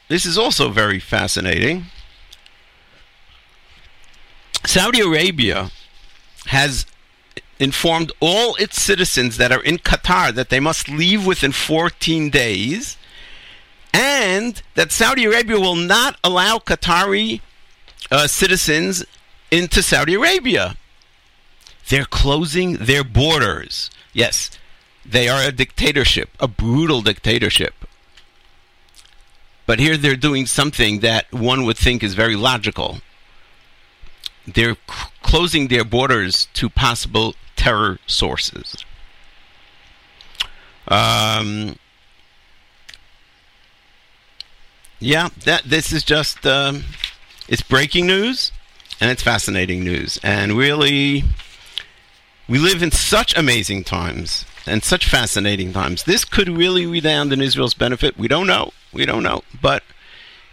this 0.08 0.26
is 0.26 0.36
also 0.36 0.70
very 0.70 0.98
fascinating. 0.98 1.84
Saudi 4.66 5.00
Arabia 5.00 5.70
has 6.46 6.84
informed 7.58 8.10
all 8.20 8.56
its 8.56 8.80
citizens 8.80 9.36
that 9.36 9.52
are 9.52 9.62
in 9.62 9.78
Qatar 9.78 10.34
that 10.34 10.48
they 10.48 10.60
must 10.60 10.88
leave 10.88 11.26
within 11.26 11.52
14 11.52 12.30
days 12.30 12.96
and 13.92 14.62
that 14.74 14.92
Saudi 14.92 15.24
Arabia 15.24 15.58
will 15.58 15.76
not 15.76 16.16
allow 16.22 16.58
Qatari 16.58 17.40
uh, 18.10 18.26
citizens 18.26 19.04
into 19.50 19.82
Saudi 19.82 20.14
Arabia. 20.14 20.76
They're 21.88 22.04
closing 22.04 22.76
their 22.76 23.04
borders. 23.04 23.90
Yes, 24.12 24.50
they 25.04 25.28
are 25.28 25.42
a 25.42 25.52
dictatorship, 25.52 26.30
a 26.38 26.46
brutal 26.48 27.02
dictatorship. 27.02 27.74
But 29.66 29.78
here 29.78 29.96
they're 29.96 30.16
doing 30.16 30.46
something 30.46 31.00
that 31.00 31.32
one 31.32 31.64
would 31.64 31.78
think 31.78 32.02
is 32.02 32.14
very 32.14 32.36
logical. 32.36 32.98
They're 34.46 34.74
c- 34.74 35.08
closing 35.22 35.68
their 35.68 35.84
borders 35.84 36.48
to 36.54 36.68
possible 36.68 37.34
terror 37.56 37.98
sources. 38.06 38.84
Um, 40.88 41.76
yeah, 45.00 45.30
that 45.44 45.64
this 45.64 45.92
is 45.92 46.04
just 46.04 46.46
um, 46.46 46.84
it's 47.48 47.62
breaking 47.62 48.06
news, 48.06 48.52
and 49.00 49.10
it's 49.10 49.22
fascinating 49.22 49.82
news, 49.82 50.20
and 50.22 50.52
really, 50.52 51.24
we 52.48 52.58
live 52.58 52.82
in 52.82 52.90
such 52.90 53.36
amazing 53.36 53.84
times 53.84 54.44
and 54.66 54.84
such 54.84 55.08
fascinating 55.08 55.72
times. 55.72 56.04
This 56.04 56.24
could 56.24 56.48
really 56.48 56.86
redound 56.86 57.32
in 57.32 57.40
Israel's 57.40 57.74
benefit. 57.74 58.18
We 58.18 58.28
don't 58.28 58.46
know. 58.46 58.72
We 58.92 59.06
don't 59.06 59.22
know, 59.22 59.42
but 59.60 59.82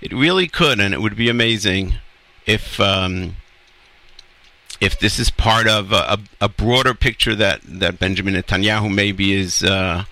it 0.01 0.13
really 0.13 0.47
could, 0.47 0.79
and 0.79 0.93
it 0.93 1.01
would 1.01 1.15
be 1.15 1.29
amazing 1.29 1.95
if 2.45 2.79
um, 2.79 3.35
if 4.79 4.99
this 4.99 5.19
is 5.19 5.29
part 5.29 5.67
of 5.67 5.91
a, 5.91 5.95
a, 5.95 6.19
a 6.41 6.49
broader 6.49 6.93
picture 6.93 7.35
that, 7.35 7.61
that 7.63 7.99
Benjamin 7.99 8.35
Netanyahu 8.35 8.93
maybe 8.93 9.33
is 9.33 9.63
uh, 9.63 10.05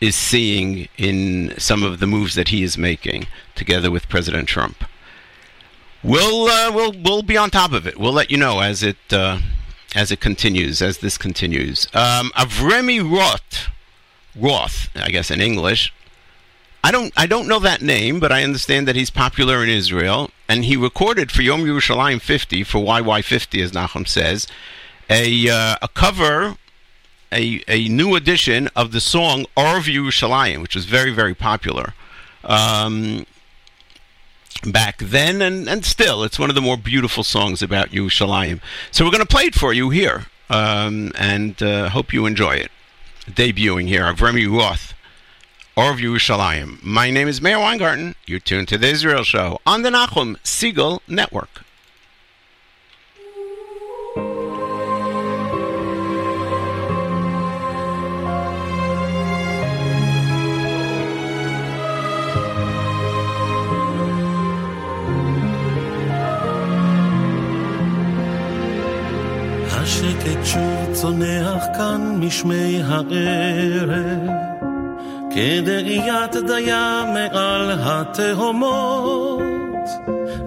is 0.00 0.14
seeing 0.14 0.88
in 0.96 1.54
some 1.58 1.82
of 1.82 2.00
the 2.00 2.06
moves 2.06 2.34
that 2.34 2.48
he 2.48 2.62
is 2.62 2.76
making 2.76 3.26
together 3.54 3.90
with 3.90 4.08
President 4.08 4.48
Trump. 4.48 4.84
We'll 6.02 6.46
uh, 6.46 6.70
we'll 6.72 6.92
we'll 6.92 7.22
be 7.22 7.36
on 7.36 7.50
top 7.50 7.72
of 7.72 7.86
it. 7.86 7.98
We'll 7.98 8.12
let 8.12 8.30
you 8.30 8.36
know 8.36 8.60
as 8.60 8.82
it 8.82 8.98
uh, 9.10 9.40
as 9.94 10.12
it 10.12 10.20
continues, 10.20 10.82
as 10.82 10.98
this 10.98 11.18
continues. 11.18 11.86
Um, 11.94 12.30
Avremi 12.36 13.00
Roth, 13.02 13.68
Roth, 14.36 14.90
I 14.94 15.08
guess 15.08 15.30
in 15.30 15.40
English. 15.40 15.92
I 16.84 16.92
don't 16.92 17.12
I 17.16 17.26
don't 17.26 17.48
know 17.48 17.58
that 17.58 17.82
name, 17.82 18.20
but 18.20 18.30
I 18.30 18.44
understand 18.44 18.86
that 18.86 18.94
he's 18.94 19.10
popular 19.10 19.64
in 19.64 19.68
Israel, 19.68 20.30
and 20.48 20.64
he 20.64 20.76
recorded 20.76 21.32
for 21.32 21.42
Yom 21.42 21.62
Yerushalayim 21.62 22.20
50 22.20 22.62
for 22.62 22.78
YY50, 22.78 23.60
as 23.64 23.72
Nachum 23.72 24.06
says, 24.06 24.46
a 25.10 25.48
uh, 25.48 25.76
a 25.82 25.88
cover, 25.88 26.56
a 27.32 27.62
a 27.68 27.88
new 27.88 28.14
edition 28.14 28.68
of 28.76 28.92
the 28.92 29.00
song 29.00 29.46
Or 29.56 29.80
Yerushalayim, 29.80 30.62
which 30.62 30.74
was 30.74 30.84
very 30.84 31.12
very 31.12 31.34
popular. 31.34 31.94
Um, 32.44 33.26
back 34.64 34.98
then 34.98 35.42
and, 35.42 35.68
and 35.68 35.84
still 35.84 36.24
it's 36.24 36.38
one 36.38 36.48
of 36.48 36.54
the 36.54 36.62
more 36.62 36.76
beautiful 36.76 37.22
songs 37.22 37.62
about 37.62 37.90
Yerushalayim. 37.90 38.60
So 38.90 39.04
we're 39.04 39.10
going 39.10 39.20
to 39.22 39.26
play 39.26 39.44
it 39.44 39.54
for 39.54 39.72
you 39.72 39.90
here 39.90 40.26
um, 40.48 41.12
and 41.18 41.62
uh, 41.62 41.90
hope 41.90 42.12
you 42.12 42.26
enjoy 42.26 42.56
it. 42.56 42.70
Debuting 43.26 43.88
here 43.88 44.12
Remy 44.12 44.46
Roth 44.46 44.94
of 45.76 45.96
Yerushalayim. 45.96 46.82
My 46.82 47.10
name 47.10 47.28
is 47.28 47.42
Meir 47.42 47.58
Weingarten. 47.58 48.14
You're 48.26 48.40
tuned 48.40 48.68
to 48.68 48.78
the 48.78 48.88
Israel 48.88 49.24
Show 49.24 49.60
on 49.66 49.82
the 49.82 49.90
Nachum 49.90 50.36
Segal 50.38 51.00
Network. 51.06 51.65
צונח 71.00 71.64
כאן 71.76 72.16
משמי 72.20 72.82
הערב, 72.86 74.28
כדאיית 75.30 76.36
דיה 76.46 77.04
מעל 77.14 77.70
התהומות, 77.82 79.40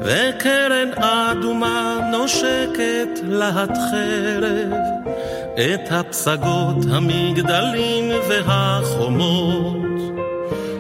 וקרן 0.02 0.90
אדומה 0.96 2.00
נושקת 2.12 3.20
להט 3.24 3.78
חרב, 3.78 4.74
את 5.56 5.92
הפסגות, 5.92 6.78
המגדלים 6.92 8.12
והחומות. 8.30 9.76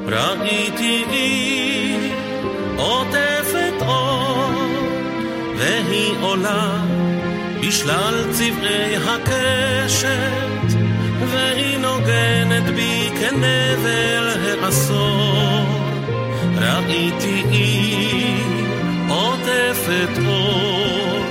ראיתי 0.07 1.03
עיר 1.09 1.99
עוטפת 2.77 3.81
אור, 3.81 4.51
והיא 5.57 6.13
עולה 6.21 6.79
בשלל 7.61 8.23
צבעי 8.31 8.95
הקשת, 8.95 10.77
והיא 11.31 11.77
נוגנת 11.77 12.63
בי 12.75 13.09
כנבל 13.19 14.29
העשור. 14.61 15.79
ראיתי 16.57 17.43
עיר 17.51 18.47
עוטפת 19.09 20.19
אור, 20.27 21.23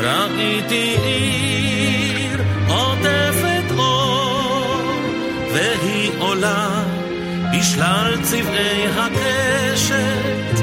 ראיתי 0.00 0.96
עיר 1.04 2.42
עוטפת 2.68 3.70
אור, 3.78 4.92
והיא 5.54 6.10
עולה 6.18 6.84
בשלל 7.52 8.16
צבעי 8.22 8.86
הקשת, 8.96 10.62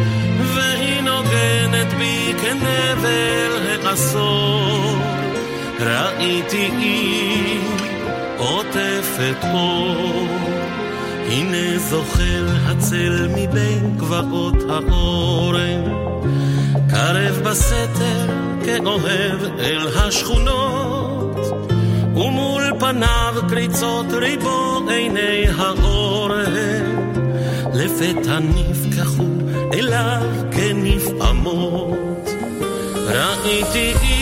נוגנת 1.73 1.93
בי 1.93 2.33
כנבל 2.41 3.77
העשור. 3.83 4.95
ראיתי 5.79 6.69
עיר 6.79 7.61
עוטפת 8.37 9.45
אור, 9.53 10.27
הנה 11.27 11.77
זוחל 11.77 12.47
הצל 12.65 13.27
מבין 13.35 13.97
גבעות 13.97 14.55
האורן, 14.69 15.83
קרב 16.89 17.39
בסתר 17.43 18.27
כאוהב 18.65 19.59
אל 19.59 19.87
השכונות, 19.95 21.37
ומול 22.15 22.63
פניו 22.79 23.35
קריצות 23.49 24.05
ריבו 24.11 24.79
עיני 24.89 25.45
האורן, 25.57 27.07
לפתע 27.73 28.39
נפקחו 28.39 29.32
אליו 29.72 30.22
כנפעמות. 30.50 32.28
ראיתי 33.06 34.21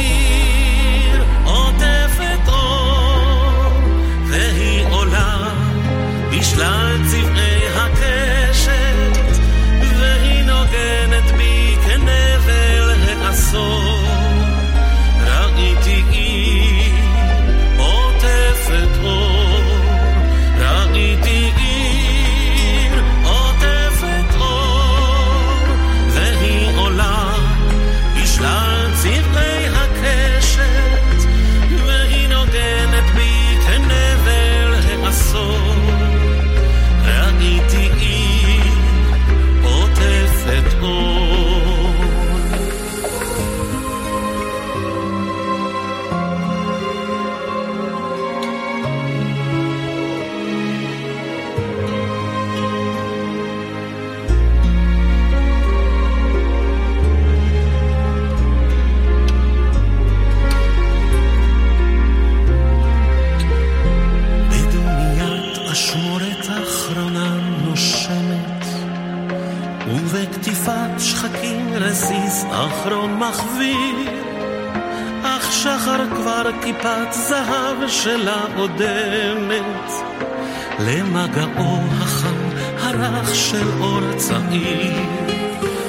השחר 75.91 76.15
כבר 76.15 76.43
כיפת 76.61 77.11
זהב 77.11 77.87
שלה 77.87 78.41
עודנת 78.55 79.91
למגעו 80.79 81.79
החם 82.01 82.49
הרך 82.79 83.35
של 83.35 83.67
אור 83.79 84.17
צעיר. 84.17 84.93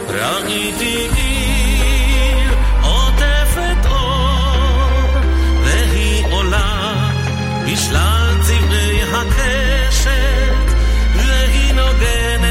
ראיתי 0.08 1.08
עיר 1.16 2.50
עוטפת 2.82 3.86
אור 3.86 5.20
והיא 5.64 6.24
עולה 6.30 6.94
בשלל 7.66 8.34
צבעי 8.42 9.02
הקשת 9.02 10.72
והיא 11.16 11.72
נוגנת 11.74 12.41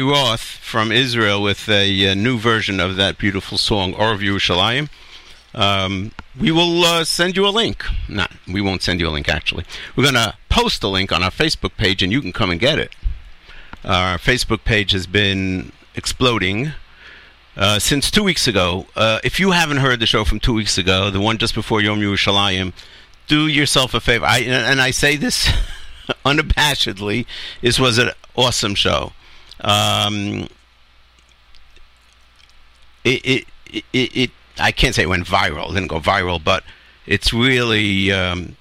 Roth 0.00 0.40
from 0.40 0.90
Israel 0.90 1.42
with 1.42 1.68
a, 1.68 2.08
uh 2.08 2.14
new 2.14 2.38
version 2.38 2.80
of 2.80 2.96
that 2.96 3.18
beautiful 3.18 3.58
song, 3.58 3.94
Or 3.94 4.14
Yerushalayim. 4.16 4.88
Um, 5.54 6.12
we 6.38 6.50
will 6.50 6.84
uh, 6.84 7.04
send 7.04 7.36
you 7.36 7.46
a 7.46 7.50
link. 7.50 7.84
No, 8.08 8.26
we 8.48 8.60
won't 8.60 8.82
send 8.82 9.00
you 9.00 9.08
a 9.08 9.10
link, 9.10 9.28
actually. 9.28 9.64
We're 9.94 10.02
going 10.02 10.14
to 10.14 10.34
post 10.48 10.82
a 10.82 10.88
link 10.88 11.12
on 11.12 11.22
our 11.22 11.30
Facebook 11.30 11.76
page, 11.76 12.02
and 12.02 12.10
you 12.10 12.20
can 12.20 12.32
come 12.32 12.50
and 12.50 12.58
get 12.58 12.78
it. 12.78 12.92
Our 13.84 14.18
Facebook 14.18 14.64
page 14.64 14.92
has 14.92 15.06
been 15.06 15.72
exploding 15.94 16.72
uh, 17.56 17.78
since 17.78 18.10
two 18.10 18.24
weeks 18.24 18.48
ago. 18.48 18.86
Uh, 18.96 19.20
if 19.22 19.38
you 19.38 19.52
haven't 19.52 19.76
heard 19.76 20.00
the 20.00 20.06
show 20.06 20.24
from 20.24 20.40
two 20.40 20.54
weeks 20.54 20.76
ago, 20.76 21.10
the 21.10 21.20
one 21.20 21.38
just 21.38 21.54
before 21.54 21.80
Yom 21.80 22.00
Yerushalayim, 22.00 22.72
do 23.28 23.46
yourself 23.46 23.94
a 23.94 24.00
favor. 24.00 24.26
I, 24.26 24.40
and 24.40 24.80
I 24.80 24.90
say 24.90 25.16
this 25.16 25.46
unabashedly. 26.24 27.26
This 27.60 27.78
was 27.78 27.98
an 27.98 28.10
awesome 28.36 28.74
show. 28.74 29.12
Um, 29.64 30.48
it, 33.02 33.24
it, 33.24 33.44
it, 33.72 33.84
it, 33.92 34.30
I 34.58 34.70
can't 34.70 34.94
say 34.94 35.02
it 35.02 35.08
went 35.08 35.26
viral. 35.26 35.70
It 35.70 35.74
didn't 35.74 35.88
go 35.88 36.00
viral, 36.00 36.42
but 36.42 36.62
it's 37.06 37.32
really 37.32 38.12
um, 38.12 38.56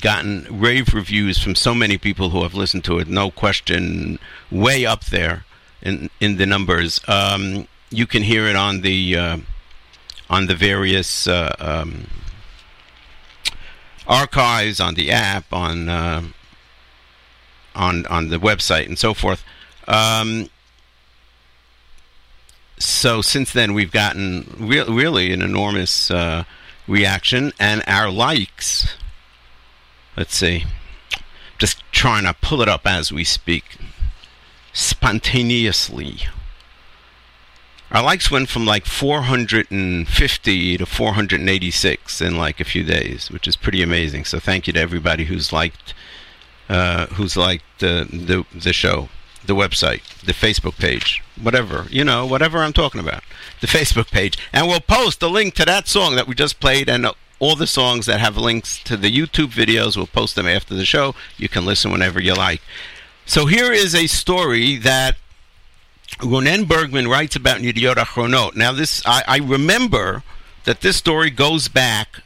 gotten 0.00 0.46
rave 0.50 0.94
reviews 0.94 1.38
from 1.38 1.54
so 1.54 1.74
many 1.74 1.98
people 1.98 2.30
who 2.30 2.42
have 2.42 2.54
listened 2.54 2.84
to 2.84 2.98
it. 2.98 3.08
No 3.08 3.30
question, 3.30 4.18
way 4.50 4.86
up 4.86 5.06
there 5.06 5.44
in 5.82 6.10
in 6.20 6.36
the 6.36 6.46
numbers. 6.46 7.00
Um, 7.08 7.68
you 7.90 8.06
can 8.06 8.22
hear 8.22 8.46
it 8.46 8.56
on 8.56 8.80
the 8.80 9.16
uh, 9.16 9.38
on 10.30 10.46
the 10.46 10.54
various 10.54 11.26
uh, 11.26 11.54
um, 11.58 12.06
archives, 14.06 14.80
on 14.80 14.94
the 14.94 15.10
app, 15.10 15.52
on 15.52 15.88
uh, 15.88 16.22
on 17.74 18.06
on 18.06 18.28
the 18.28 18.38
website, 18.38 18.86
and 18.86 18.98
so 18.98 19.14
forth. 19.14 19.44
Um, 19.86 20.48
so 22.78 23.22
since 23.22 23.52
then, 23.52 23.74
we've 23.74 23.92
gotten 23.92 24.54
re- 24.58 24.82
really 24.82 25.32
an 25.32 25.42
enormous 25.42 26.10
uh, 26.10 26.44
reaction, 26.86 27.52
and 27.58 27.82
our 27.86 28.10
likes. 28.10 28.96
Let's 30.16 30.34
see, 30.34 30.64
just 31.58 31.82
trying 31.92 32.24
to 32.24 32.34
pull 32.34 32.62
it 32.62 32.68
up 32.68 32.86
as 32.86 33.12
we 33.12 33.24
speak, 33.24 33.78
spontaneously. 34.72 36.20
Our 37.90 38.02
likes 38.02 38.30
went 38.30 38.48
from 38.48 38.66
like 38.66 38.84
450 38.84 40.76
to 40.78 40.86
486 40.86 42.20
in 42.20 42.36
like 42.36 42.60
a 42.60 42.64
few 42.64 42.82
days, 42.82 43.30
which 43.30 43.46
is 43.46 43.56
pretty 43.56 43.80
amazing. 43.80 44.24
So 44.24 44.40
thank 44.40 44.66
you 44.66 44.72
to 44.72 44.80
everybody 44.80 45.26
who's 45.26 45.52
liked, 45.52 45.94
uh, 46.68 47.06
who's 47.06 47.36
liked 47.36 47.64
the, 47.78 48.08
the 48.10 48.44
the 48.58 48.72
show, 48.72 49.08
the 49.46 49.54
website, 49.54 50.02
the 50.24 50.32
Facebook 50.32 50.78
page, 50.78 51.22
whatever 51.40 51.86
you 51.90 52.04
know, 52.04 52.26
whatever 52.26 52.58
I'm 52.58 52.72
talking 52.72 53.00
about, 53.00 53.22
the 53.60 53.66
Facebook 53.66 54.10
page, 54.10 54.38
and 54.52 54.66
we'll 54.66 54.80
post 54.80 55.22
a 55.22 55.28
link 55.28 55.54
to 55.54 55.64
that 55.64 55.88
song 55.88 56.16
that 56.16 56.26
we 56.26 56.34
just 56.34 56.60
played 56.60 56.88
and. 56.88 57.06
All 57.38 57.54
the 57.54 57.66
songs 57.66 58.06
that 58.06 58.18
have 58.18 58.38
links 58.38 58.82
to 58.84 58.96
the 58.96 59.12
YouTube 59.12 59.48
videos, 59.48 59.94
we'll 59.94 60.06
post 60.06 60.36
them 60.36 60.46
after 60.46 60.74
the 60.74 60.86
show. 60.86 61.14
You 61.36 61.50
can 61.50 61.66
listen 61.66 61.90
whenever 61.90 62.18
you 62.18 62.32
like. 62.32 62.62
So 63.26 63.44
here 63.44 63.70
is 63.70 63.94
a 63.94 64.06
story 64.06 64.76
that 64.76 65.16
Ronen 66.20 66.66
Bergman 66.66 67.08
writes 67.08 67.36
about 67.36 67.58
in 67.58 67.64
Yediot 67.64 67.96
Achronot. 67.96 68.56
Now, 68.56 68.72
this 68.72 69.02
I, 69.04 69.22
I 69.28 69.36
remember 69.38 70.22
that 70.64 70.80
this 70.80 70.96
story 70.96 71.30
goes 71.30 71.68
back 71.68 72.22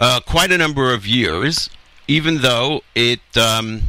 uh, 0.00 0.20
quite 0.20 0.50
a 0.50 0.58
number 0.58 0.92
of 0.92 1.06
years, 1.06 1.68
even 2.08 2.38
though 2.38 2.82
it 2.94 3.20
um, 3.36 3.82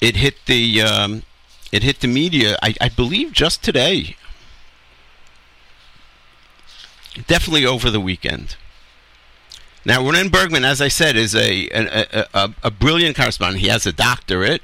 it 0.00 0.16
hit 0.16 0.36
the 0.46 0.82
um, 0.82 1.22
it 1.72 1.82
hit 1.82 2.00
the 2.00 2.08
media. 2.08 2.56
I, 2.62 2.74
I 2.80 2.88
believe 2.88 3.32
just 3.32 3.62
today, 3.62 4.16
definitely 7.26 7.66
over 7.66 7.90
the 7.90 8.00
weekend. 8.00 8.56
Now, 9.84 10.00
Ronen 10.02 10.30
Bergman, 10.30 10.64
as 10.64 10.80
I 10.80 10.88
said, 10.88 11.16
is 11.16 11.34
a 11.34 11.68
a, 11.68 12.26
a, 12.34 12.54
a 12.64 12.70
brilliant 12.70 13.16
correspondent. 13.16 13.60
He 13.60 13.68
has 13.68 13.86
a 13.86 13.92
doctorate 13.92 14.62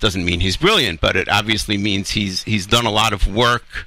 doesn't 0.00 0.24
mean 0.24 0.40
he's 0.40 0.58
brilliant, 0.58 1.00
but 1.00 1.16
it 1.16 1.28
obviously 1.30 1.78
means 1.78 2.10
he's 2.10 2.42
he's 2.42 2.66
done 2.66 2.84
a 2.84 2.90
lot 2.90 3.14
of 3.14 3.26
work, 3.26 3.86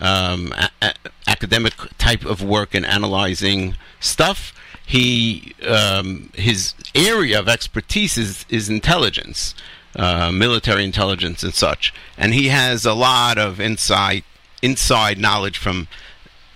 um, 0.00 0.52
a- 0.56 0.70
a- 0.80 0.94
academic 1.28 1.74
type 1.98 2.24
of 2.24 2.42
work 2.42 2.74
in 2.74 2.84
analyzing 2.84 3.76
stuff. 4.00 4.52
He 4.84 5.54
um, 5.64 6.30
his 6.34 6.74
area 6.96 7.38
of 7.38 7.48
expertise 7.48 8.18
is 8.18 8.44
is 8.48 8.68
intelligence, 8.68 9.54
uh, 9.96 10.30
military 10.32 10.84
intelligence 10.84 11.42
and 11.42 11.54
such, 11.54 11.92
and 12.16 12.34
he 12.34 12.48
has 12.48 12.84
a 12.84 12.94
lot 12.94 13.38
of 13.38 13.60
insight 13.60 14.24
inside 14.62 15.18
knowledge 15.18 15.58
from 15.58 15.88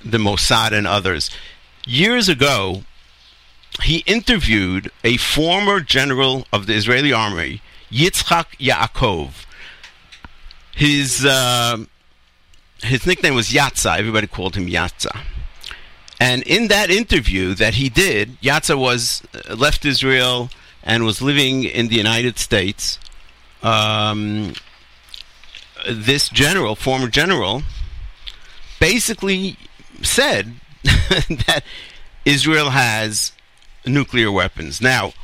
the 0.04 0.18
Mossad 0.18 0.72
and 0.72 0.86
others. 0.86 1.30
Years 1.86 2.28
ago, 2.28 2.82
he 3.82 3.98
interviewed 4.06 4.90
a 5.04 5.16
former 5.16 5.80
general 5.80 6.46
of 6.52 6.66
the 6.66 6.74
Israeli 6.74 7.12
army, 7.12 7.60
Yitzhak 7.90 8.56
Yaakov. 8.58 9.44
His 10.74 11.24
uh, 11.24 11.78
his 12.82 13.06
nickname 13.06 13.34
was 13.34 13.50
Yatza. 13.50 13.98
Everybody 13.98 14.26
called 14.26 14.56
him 14.56 14.66
Yatza. 14.66 15.22
And 16.18 16.42
in 16.44 16.68
that 16.68 16.90
interview 16.90 17.54
that 17.54 17.74
he 17.74 17.88
did, 17.88 18.40
Yatza 18.40 18.78
was 18.78 19.22
uh, 19.34 19.54
left 19.54 19.84
Israel 19.84 20.50
and 20.82 21.04
was 21.04 21.20
living 21.20 21.64
in 21.64 21.88
the 21.88 21.96
United 21.96 22.38
States. 22.38 22.98
Um, 23.66 24.52
this 25.90 26.28
general, 26.28 26.76
former 26.76 27.08
general, 27.08 27.62
basically 28.78 29.56
said 30.02 30.54
that 30.84 31.62
Israel 32.24 32.70
has 32.70 33.32
nuclear 33.84 34.30
weapons. 34.30 34.80
Now, 34.80 35.14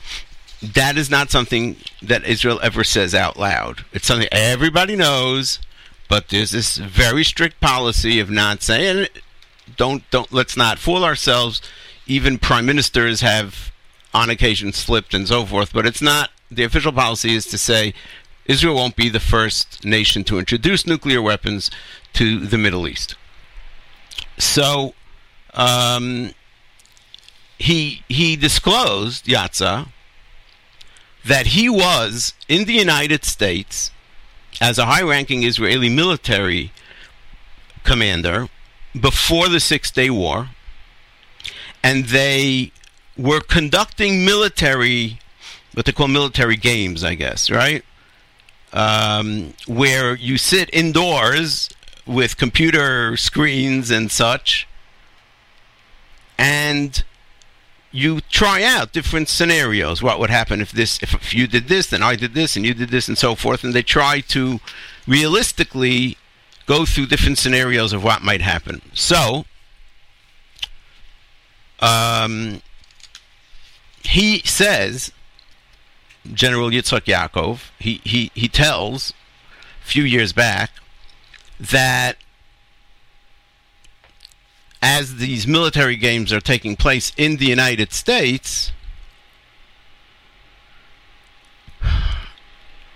that 0.61 0.97
is 0.97 1.09
not 1.09 1.31
something 1.31 1.77
that 2.03 2.25
Israel 2.25 2.59
ever 2.65 2.83
says 2.83 3.15
out 3.15 3.39
loud. 3.39 3.85
It's 3.93 4.07
something 4.09 4.29
everybody 4.33 4.97
knows, 4.97 5.61
but 6.09 6.29
there's 6.29 6.51
this 6.51 6.79
very 6.79 7.23
strict 7.23 7.61
policy 7.61 8.19
of 8.19 8.29
not 8.29 8.63
saying 8.63 8.99
it. 8.99 9.23
Don't 9.77 10.09
don't 10.11 10.33
let's 10.33 10.57
not 10.57 10.81
fool 10.81 11.05
ourselves. 11.05 11.63
Even 12.09 12.39
prime 12.39 12.67
ministers 12.67 13.21
have 13.21 13.73
on 14.13 14.31
occasion 14.31 14.73
slipped 14.73 15.15
and 15.15 15.29
so 15.29 15.47
forth, 15.47 15.73
but 15.73 15.87
it's 15.87 16.03
not 16.03 16.31
the 16.51 16.65
official 16.65 16.93
policy 16.93 17.35
is 17.35 17.47
to 17.47 17.59
say 17.59 17.95
Israel 18.47 18.75
won't 18.75 18.97
be 18.97 19.09
the 19.09 19.21
first 19.21 19.85
nation 19.85 20.25
to 20.25 20.39
introduce 20.39 20.87
nuclear 20.87 21.23
weapons 21.23 21.71
to 22.15 22.41
the 22.41 22.59
Middle 22.59 22.89
East. 22.89 23.15
So 24.39 24.95
um, 25.55 26.33
he 27.59 28.03
he 28.09 28.37
disclosed 28.37 29.27
Yatza 29.27 29.89
that 31.25 31.49
he 31.49 31.69
was 31.69 32.35
in 32.49 32.65
the 32.65 32.73
United 32.73 33.25
States 33.25 33.93
as 34.61 34.79
a 34.79 34.87
high-ranking 34.87 35.45
Israeli 35.45 35.89
military 35.89 36.73
commander 37.85 38.49
before 38.99 39.49
the 39.49 39.61
Six 39.61 39.91
Day 39.91 40.11
War, 40.11 40.51
and 41.83 42.07
they 42.07 42.73
were 43.17 43.41
conducting 43.41 44.25
military 44.25 45.19
what 45.75 45.87
they 45.87 45.93
call 45.93 46.09
military 46.09 46.57
games, 46.57 47.03
I 47.03 47.15
guess, 47.15 47.51
right? 47.51 47.85
Um, 48.73 49.53
where 49.67 50.15
you 50.15 50.39
sit 50.39 50.71
indoors 50.73 51.69
with 52.07 52.37
computer 52.37 53.17
screens 53.17 53.91
and 53.91 54.11
such, 54.11 54.67
and 56.39 57.05
you 57.93 58.21
try 58.23 58.63
out 58.63 58.93
different 58.93 59.29
scenarios. 59.29 60.03
What 60.03 60.19
would 60.19 60.31
happen 60.31 60.61
if 60.61 60.73
this, 60.73 60.99
if, 61.03 61.35
you 61.35 61.47
did 61.47 61.69
this, 61.69 61.89
then 61.89 62.03
I 62.03 62.17
did 62.17 62.35
this, 62.35 62.57
and 62.57 62.65
you 62.65 62.73
did 62.73 62.89
this, 62.89 63.07
and 63.07 63.19
so 63.19 63.35
forth. 63.35 63.63
And 63.63 63.75
they 63.75 63.83
try 63.83 64.21
to 64.21 64.59
realistically 65.07 66.17
go 66.67 66.87
through 66.87 67.07
different 67.07 67.39
scenarios 67.39 67.93
of 67.93 68.03
what 68.03 68.23
might 68.23 68.41
happen. 68.41 68.81
So, 68.95 69.45
um, 71.81 72.63
he 74.03 74.41
says, 74.41 75.13
General 76.33 76.71
Yitzhak 76.71 77.03
Yaakov, 77.03 77.71
he, 77.79 78.01
he, 78.05 78.31
he 78.35 78.49
tells 78.49 79.13
a 79.83 79.87
few 79.87 80.05
years 80.05 80.33
back 80.33 80.71
that 81.59 82.17
as 84.81 85.17
these 85.17 85.47
military 85.47 85.97
games 85.97 86.33
are 86.33 86.41
taking 86.41 86.77
place 86.77 87.13
in 87.17 87.37
the 87.37 87.47
United 87.47 87.93
States, 87.93 88.73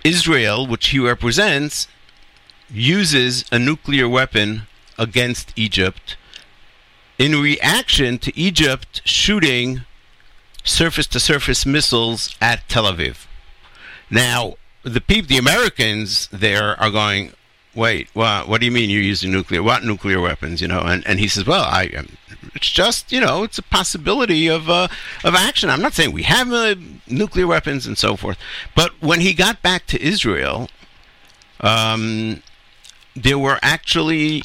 Israel, 0.04 0.66
which 0.66 0.88
he 0.88 0.98
represents, 0.98 1.88
uses 2.70 3.44
a 3.50 3.58
nuclear 3.58 4.08
weapon 4.08 4.62
against 4.98 5.52
Egypt 5.56 6.16
in 7.18 7.40
reaction 7.40 8.18
to 8.18 8.36
Egypt 8.38 9.02
shooting 9.04 9.84
surface 10.66 11.06
to 11.06 11.20
surface 11.20 11.64
missiles 11.64 12.36
at 12.40 12.68
Tel 12.68 12.84
Aviv. 12.84 13.26
Now, 14.10 14.54
the 14.82 15.00
people, 15.00 15.28
the 15.28 15.38
Americans 15.38 16.28
there 16.32 16.78
are 16.80 16.90
going, 16.90 17.32
wait, 17.74 18.08
what, 18.12 18.48
what 18.48 18.60
do 18.60 18.66
you 18.66 18.72
mean 18.72 18.90
you're 18.90 19.02
using 19.02 19.32
nuclear? 19.32 19.62
What 19.62 19.84
nuclear 19.84 20.20
weapons? 20.20 20.60
You 20.60 20.68
know, 20.68 20.80
and, 20.80 21.06
and 21.06 21.18
he 21.18 21.28
says, 21.28 21.46
well, 21.46 21.64
I, 21.64 21.90
um, 21.96 22.08
it's 22.54 22.70
just, 22.70 23.12
you 23.12 23.20
know, 23.20 23.42
it's 23.42 23.58
a 23.58 23.62
possibility 23.62 24.48
of, 24.48 24.68
uh, 24.68 24.88
of 25.24 25.34
action. 25.34 25.70
I'm 25.70 25.82
not 25.82 25.94
saying 25.94 26.12
we 26.12 26.22
have 26.24 26.52
uh, 26.52 26.74
nuclear 27.06 27.46
weapons 27.46 27.86
and 27.86 27.96
so 27.98 28.16
forth. 28.16 28.38
But 28.74 28.90
when 29.00 29.20
he 29.20 29.34
got 29.34 29.62
back 29.62 29.86
to 29.86 30.02
Israel, 30.02 30.68
um, 31.60 32.42
there 33.14 33.38
were 33.38 33.58
actually 33.62 34.42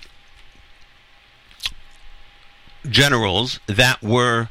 generals 2.89 3.59
that 3.67 4.01
were 4.01 4.49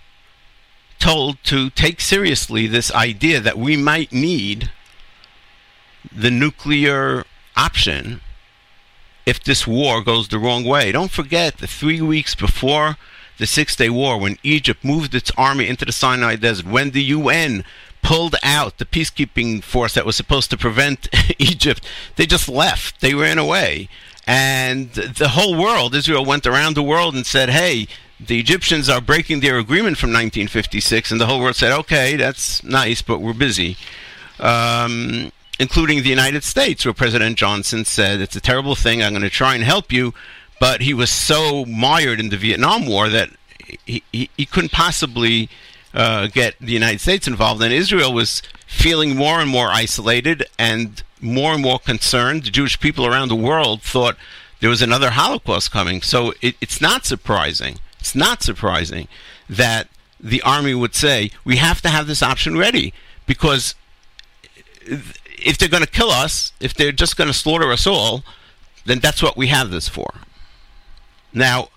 told 1.00 1.42
to 1.44 1.70
take 1.70 2.00
seriously 2.00 2.66
this 2.66 2.92
idea 2.92 3.40
that 3.40 3.58
we 3.58 3.76
might 3.76 4.12
need 4.12 4.70
the 6.12 6.30
nuclear 6.30 7.24
option 7.56 8.20
if 9.26 9.42
this 9.42 9.66
war 9.66 10.02
goes 10.02 10.28
the 10.28 10.38
wrong 10.38 10.64
way. 10.64 10.92
Don't 10.92 11.10
forget 11.10 11.58
the 11.58 11.66
three 11.66 12.00
weeks 12.00 12.34
before 12.34 12.96
the 13.38 13.46
Six 13.46 13.74
Day 13.74 13.88
War, 13.88 14.18
when 14.18 14.36
Egypt 14.42 14.84
moved 14.84 15.14
its 15.14 15.32
army 15.36 15.66
into 15.66 15.84
the 15.84 15.92
Sinai 15.92 16.36
Desert, 16.36 16.66
when 16.66 16.90
the 16.90 17.02
UN 17.04 17.64
pulled 18.02 18.36
out 18.42 18.78
the 18.78 18.84
peacekeeping 18.84 19.62
force 19.62 19.94
that 19.94 20.06
was 20.06 20.16
supposed 20.16 20.50
to 20.50 20.58
prevent 20.58 21.08
Egypt, 21.38 21.84
they 22.16 22.26
just 22.26 22.48
left. 22.48 23.00
They 23.00 23.14
ran 23.14 23.38
away. 23.38 23.88
And 24.26 24.92
the 24.92 25.30
whole 25.30 25.56
world, 25.56 25.94
Israel 25.94 26.24
went 26.24 26.46
around 26.46 26.74
the 26.74 26.82
world 26.82 27.14
and 27.14 27.26
said, 27.26 27.48
hey, 27.48 27.88
the 28.26 28.38
Egyptians 28.38 28.88
are 28.88 29.00
breaking 29.00 29.40
their 29.40 29.58
agreement 29.58 29.96
from 29.96 30.10
1956. 30.10 31.10
And 31.10 31.20
the 31.20 31.26
whole 31.26 31.40
world 31.40 31.56
said, 31.56 31.72
okay, 31.80 32.16
that's 32.16 32.62
nice, 32.62 33.02
but 33.02 33.20
we're 33.20 33.32
busy. 33.32 33.76
Um, 34.38 35.32
including 35.58 36.02
the 36.02 36.08
United 36.08 36.44
States, 36.44 36.84
where 36.84 36.94
President 36.94 37.36
Johnson 37.36 37.84
said, 37.84 38.20
it's 38.20 38.36
a 38.36 38.40
terrible 38.40 38.74
thing, 38.74 39.02
I'm 39.02 39.12
going 39.12 39.22
to 39.22 39.30
try 39.30 39.54
and 39.54 39.64
help 39.64 39.92
you. 39.92 40.14
But 40.58 40.82
he 40.82 40.92
was 40.92 41.10
so 41.10 41.64
mired 41.64 42.20
in 42.20 42.28
the 42.28 42.36
Vietnam 42.36 42.86
War 42.86 43.08
that 43.08 43.30
he, 43.86 44.02
he, 44.12 44.30
he 44.36 44.46
couldn't 44.46 44.72
possibly 44.72 45.48
uh, 45.94 46.26
get 46.28 46.54
the 46.60 46.72
United 46.72 47.00
States 47.00 47.26
involved. 47.26 47.62
And 47.62 47.72
Israel 47.72 48.12
was 48.12 48.42
feeling 48.66 49.16
more 49.16 49.40
and 49.40 49.50
more 49.50 49.68
isolated 49.68 50.44
and 50.58 51.02
more 51.20 51.54
and 51.54 51.62
more 51.62 51.78
concerned. 51.78 52.44
The 52.44 52.50
Jewish 52.50 52.78
people 52.78 53.06
around 53.06 53.28
the 53.28 53.36
world 53.36 53.82
thought 53.82 54.16
there 54.60 54.70
was 54.70 54.82
another 54.82 55.10
Holocaust 55.10 55.70
coming. 55.70 56.02
So 56.02 56.34
it, 56.40 56.56
it's 56.60 56.80
not 56.80 57.04
surprising. 57.04 57.78
It's 58.00 58.14
not 58.14 58.42
surprising 58.42 59.06
that 59.48 59.88
the 60.18 60.42
army 60.42 60.74
would 60.74 60.94
say, 60.94 61.30
we 61.44 61.56
have 61.56 61.80
to 61.82 61.88
have 61.88 62.06
this 62.06 62.22
option 62.22 62.56
ready 62.56 62.92
because 63.26 63.74
if 64.82 65.56
they're 65.56 65.68
going 65.68 65.84
to 65.84 65.90
kill 65.90 66.10
us, 66.10 66.52
if 66.60 66.74
they're 66.74 66.92
just 66.92 67.16
going 67.16 67.28
to 67.28 67.34
slaughter 67.34 67.70
us 67.70 67.86
all, 67.86 68.24
then 68.84 68.98
that's 68.98 69.22
what 69.22 69.36
we 69.36 69.48
have 69.48 69.70
this 69.70 69.88
for. 69.88 70.12
Now, 71.32 71.68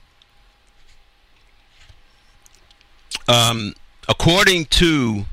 um, 3.27 3.75
according 4.07 4.65
to 4.65 5.25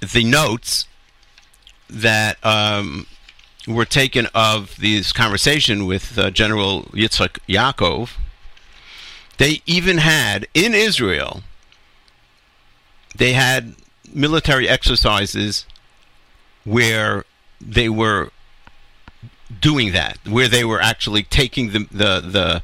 the 0.00 0.24
notes 0.24 0.86
that 1.88 2.44
um, 2.44 3.06
were 3.66 3.84
taken 3.84 4.26
of 4.34 4.76
this 4.76 5.12
conversation 5.12 5.86
with 5.86 6.18
uh, 6.18 6.30
General 6.30 6.82
Yitzhak 6.92 7.38
Yaakov, 7.48 8.10
they 9.38 9.62
even 9.66 9.98
had 9.98 10.46
in 10.52 10.74
Israel, 10.74 11.42
they 13.16 13.32
had 13.32 13.74
military 14.12 14.68
exercises 14.68 15.64
where 16.64 17.24
they 17.60 17.88
were 17.88 18.30
doing 19.60 19.92
that, 19.92 20.18
where 20.28 20.48
they 20.48 20.64
were 20.64 20.80
actually 20.80 21.22
taking 21.22 21.70
the 21.70 21.78
the 21.90 22.20
the, 22.20 22.62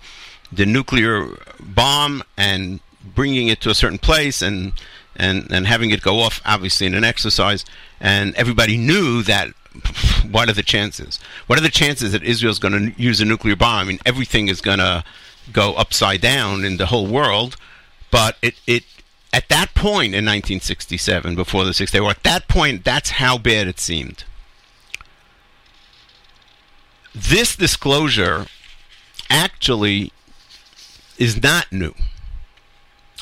the 0.52 0.66
nuclear 0.66 1.28
bomb 1.60 2.22
and 2.36 2.80
bringing 3.14 3.48
it 3.48 3.60
to 3.60 3.70
a 3.70 3.74
certain 3.74 3.98
place 3.98 4.42
and 4.42 4.72
and 5.16 5.50
and 5.50 5.66
having 5.66 5.90
it 5.90 6.02
go 6.02 6.20
off 6.20 6.40
obviously 6.44 6.86
in 6.86 6.94
an 6.94 7.04
exercise. 7.04 7.64
And 8.00 8.34
everybody 8.34 8.76
knew 8.76 9.22
that 9.22 9.48
what 10.30 10.48
are 10.48 10.52
the 10.52 10.62
chances? 10.62 11.18
What 11.46 11.58
are 11.58 11.62
the 11.62 11.70
chances 11.70 12.12
that 12.12 12.22
Israel's 12.22 12.58
going 12.58 12.92
to 12.92 13.00
use 13.00 13.20
a 13.20 13.24
nuclear 13.24 13.56
bomb? 13.56 13.80
I 13.80 13.84
mean 13.84 13.98
everything 14.04 14.48
is 14.48 14.60
going 14.60 14.78
to 14.78 15.04
go 15.52 15.74
upside 15.74 16.20
down 16.20 16.64
in 16.64 16.76
the 16.76 16.86
whole 16.86 17.06
world 17.06 17.56
but 18.10 18.36
it 18.42 18.54
it 18.66 18.84
at 19.32 19.48
that 19.48 19.74
point 19.74 20.14
in 20.14 20.24
1967 20.24 21.34
before 21.34 21.64
the 21.64 21.74
6 21.74 21.90
day 21.90 22.00
war 22.00 22.10
at 22.10 22.22
that 22.22 22.46
point 22.48 22.84
that's 22.84 23.10
how 23.10 23.36
bad 23.36 23.66
it 23.66 23.80
seemed. 23.80 24.24
This 27.14 27.56
disclosure 27.56 28.46
actually 29.30 30.12
is 31.18 31.42
not 31.42 31.72
new. 31.72 31.94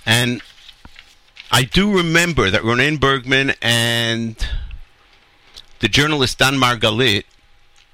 And 0.06 0.42
I 1.50 1.64
do 1.64 1.94
remember 1.94 2.50
that 2.50 2.62
Ronen 2.62 2.98
Bergman 2.98 3.52
and 3.60 4.36
the 5.80 5.88
journalist 5.88 6.38
Dan 6.38 6.54
Margalit 6.54 7.24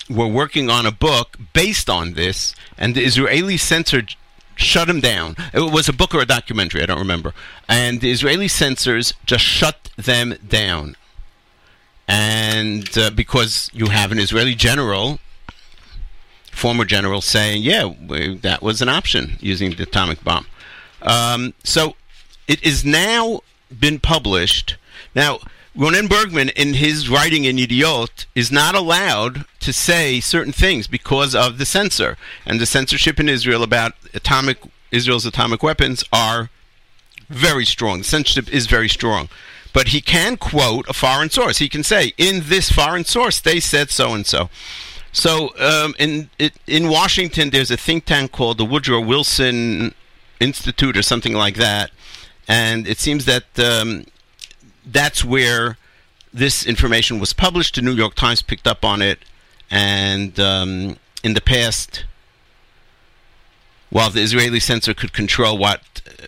were 0.08 0.26
working 0.26 0.70
on 0.70 0.86
a 0.86 0.92
book 0.92 1.36
based 1.52 1.88
on 1.90 2.14
this, 2.14 2.54
and 2.76 2.94
the 2.94 3.04
Israeli 3.04 3.56
censor 3.56 4.02
shut 4.56 4.88
him 4.88 5.00
down. 5.00 5.36
It 5.52 5.72
was 5.72 5.88
a 5.88 5.92
book 5.92 6.14
or 6.14 6.20
a 6.20 6.26
documentary, 6.26 6.82
I 6.82 6.86
don't 6.86 6.98
remember. 6.98 7.32
And 7.68 8.00
the 8.00 8.10
Israeli 8.10 8.48
censors 8.48 9.14
just 9.24 9.44
shut 9.44 9.90
them 9.96 10.34
down. 10.46 10.96
And 12.08 12.96
uh, 12.96 13.10
because 13.10 13.70
you 13.72 13.86
have 13.86 14.10
an 14.12 14.18
Israeli 14.18 14.54
general, 14.54 15.18
former 16.50 16.84
general, 16.84 17.20
saying, 17.20 17.62
yeah, 17.62 17.84
we, 17.84 18.36
that 18.38 18.62
was 18.62 18.82
an 18.82 18.88
option 18.88 19.36
using 19.40 19.74
the 19.74 19.84
atomic 19.84 20.24
bomb. 20.24 20.46
Um, 21.02 21.54
so 21.62 21.94
it 22.48 22.62
is 22.64 22.84
now 22.84 23.42
been 23.78 24.00
published. 24.00 24.76
Now, 25.14 25.38
Ronen 25.78 26.08
Bergman, 26.08 26.48
in 26.50 26.74
his 26.74 27.08
writing 27.08 27.44
in 27.44 27.56
Yedioth, 27.56 28.26
is 28.34 28.50
not 28.50 28.74
allowed 28.74 29.44
to 29.60 29.72
say 29.72 30.18
certain 30.18 30.52
things 30.52 30.88
because 30.88 31.36
of 31.36 31.58
the 31.58 31.64
censor. 31.64 32.16
And 32.44 32.58
the 32.58 32.66
censorship 32.66 33.20
in 33.20 33.28
Israel 33.28 33.62
about 33.62 33.92
atomic 34.12 34.58
Israel's 34.90 35.24
atomic 35.24 35.62
weapons 35.62 36.02
are 36.12 36.50
very 37.28 37.64
strong. 37.64 37.98
The 37.98 38.04
censorship 38.04 38.52
is 38.52 38.66
very 38.66 38.88
strong. 38.88 39.28
But 39.72 39.88
he 39.88 40.00
can 40.00 40.36
quote 40.36 40.88
a 40.88 40.92
foreign 40.92 41.30
source. 41.30 41.58
He 41.58 41.68
can 41.68 41.84
say, 41.84 42.12
in 42.18 42.42
this 42.46 42.72
foreign 42.72 43.04
source, 43.04 43.38
they 43.38 43.60
said 43.60 43.90
so 43.90 44.14
and 44.14 44.26
so. 44.26 44.50
So 45.12 45.56
um, 45.60 45.94
in 45.98 46.30
it, 46.40 46.54
in 46.66 46.88
Washington, 46.88 47.50
there's 47.50 47.70
a 47.70 47.76
think 47.76 48.04
tank 48.04 48.32
called 48.32 48.58
the 48.58 48.64
Woodrow 48.64 49.00
Wilson 49.00 49.94
Institute 50.40 50.96
or 50.96 51.02
something 51.02 51.34
like 51.34 51.54
that, 51.56 51.92
and 52.48 52.88
it 52.88 52.98
seems 52.98 53.24
that 53.26 53.44
um, 53.58 54.06
that's 54.90 55.24
where 55.24 55.77
this 56.33 56.66
information 56.66 57.18
was 57.18 57.33
published. 57.33 57.77
The 57.77 57.83
New 57.83 57.92
York 57.94 58.14
Times 58.14 58.42
picked 58.42 58.66
up 58.66 58.85
on 58.85 59.03
it, 59.03 59.18
and 59.70 60.38
um, 60.40 60.96
in 61.22 61.35
the 61.35 61.40
past, 61.40 62.05
while 63.90 64.11
the 64.11 64.20
Israeli 64.20 64.61
censor 64.61 64.94
could 64.94 65.12
control 65.12 65.57
what 65.57 65.83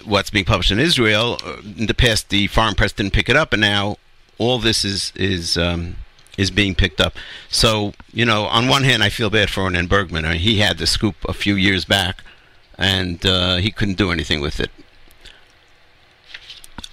what's 0.05 0.31
being 0.31 0.45
published 0.45 0.71
in 0.71 0.79
Israel, 0.79 1.39
uh, 1.45 1.57
in 1.77 1.87
the 1.87 1.95
past 1.95 2.29
the 2.29 2.47
foreign 2.49 2.75
press 2.75 2.93
didn't 2.93 3.13
pick 3.13 3.29
it 3.29 3.37
up, 3.37 3.53
and 3.53 3.61
now 3.61 3.97
all 4.39 4.59
this 4.59 4.85
is 4.85 5.13
is 5.17 5.57
um, 5.57 5.97
is 6.39 6.51
being 6.51 6.75
picked 6.75 7.01
up. 7.01 7.15
So 7.49 7.95
you 8.13 8.25
know, 8.25 8.45
on 8.45 8.69
one 8.69 8.85
hand, 8.85 9.03
I 9.03 9.09
feel 9.09 9.31
bad 9.31 9.51
for 9.51 9.63
Ronen 9.63 9.89
Bergman. 9.89 10.25
I 10.25 10.33
mean, 10.33 10.41
he 10.41 10.59
had 10.59 10.79
the 10.79 10.87
scoop 10.87 11.17
a 11.29 11.35
few 11.35 11.55
years 11.55 11.85
back, 11.85 12.23
and 12.79 13.25
uh, 13.25 13.57
he 13.57 13.71
couldn't 13.71 13.99
do 13.99 14.11
anything 14.11 14.41
with 14.41 14.61
it. 14.61 14.71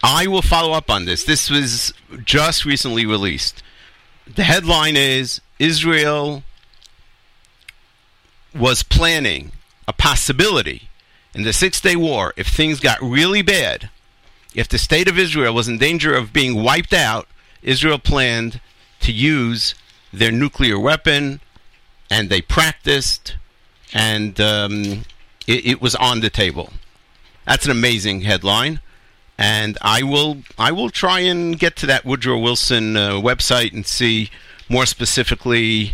I 0.03 0.27
will 0.27 0.41
follow 0.41 0.73
up 0.73 0.89
on 0.89 1.05
this. 1.05 1.23
This 1.23 1.49
was 1.49 1.93
just 2.23 2.65
recently 2.65 3.05
released. 3.05 3.63
The 4.27 4.43
headline 4.43 4.95
is 4.95 5.41
Israel 5.59 6.43
was 8.53 8.83
planning 8.83 9.51
a 9.87 9.93
possibility 9.93 10.89
in 11.33 11.43
the 11.43 11.53
Six 11.53 11.79
Day 11.79 11.95
War, 11.95 12.33
if 12.35 12.47
things 12.47 12.79
got 12.79 13.01
really 13.01 13.43
bad, 13.43 13.89
if 14.55 14.67
the 14.67 14.79
state 14.79 15.07
of 15.07 15.19
Israel 15.19 15.53
was 15.53 15.67
in 15.67 15.77
danger 15.77 16.15
of 16.15 16.33
being 16.33 16.63
wiped 16.63 16.93
out, 16.93 17.27
Israel 17.61 17.99
planned 17.99 18.59
to 19.01 19.11
use 19.11 19.75
their 20.11 20.31
nuclear 20.31 20.79
weapon, 20.79 21.39
and 22.09 22.29
they 22.29 22.41
practiced, 22.41 23.35
and 23.93 24.39
um, 24.41 25.05
it, 25.45 25.65
it 25.65 25.81
was 25.81 25.95
on 25.95 26.21
the 26.21 26.29
table. 26.29 26.73
That's 27.45 27.65
an 27.65 27.71
amazing 27.71 28.21
headline, 28.21 28.79
and 29.37 29.77
I 29.81 30.03
will 30.03 30.37
I 30.57 30.71
will 30.71 30.89
try 30.89 31.19
and 31.19 31.57
get 31.57 31.75
to 31.77 31.85
that 31.87 32.05
Woodrow 32.05 32.39
Wilson 32.39 32.97
uh, 32.97 33.11
website 33.13 33.73
and 33.73 33.85
see 33.85 34.29
more 34.69 34.85
specifically 34.85 35.93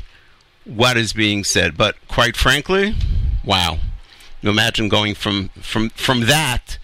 what 0.65 0.97
is 0.97 1.13
being 1.13 1.43
said. 1.43 1.77
But 1.77 1.95
quite 2.07 2.37
frankly, 2.37 2.95
wow! 3.43 3.79
Imagine 4.41 4.89
going 4.89 5.15
from 5.15 5.49
from 5.49 5.89
from 5.89 6.21
that 6.21 6.77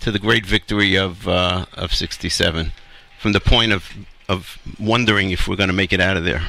to 0.00 0.10
the 0.10 0.18
great 0.18 0.46
victory 0.46 0.96
of 0.96 1.28
uh, 1.28 1.66
of 1.74 1.94
'67, 1.94 2.72
from 3.18 3.32
the 3.32 3.40
point 3.40 3.72
of 3.72 3.92
of 4.28 4.58
wondering 4.80 5.30
if 5.30 5.46
we're 5.46 5.56
going 5.56 5.68
to 5.68 5.74
make 5.74 5.92
it 5.92 6.00
out 6.00 6.16
of 6.16 6.24
there, 6.24 6.46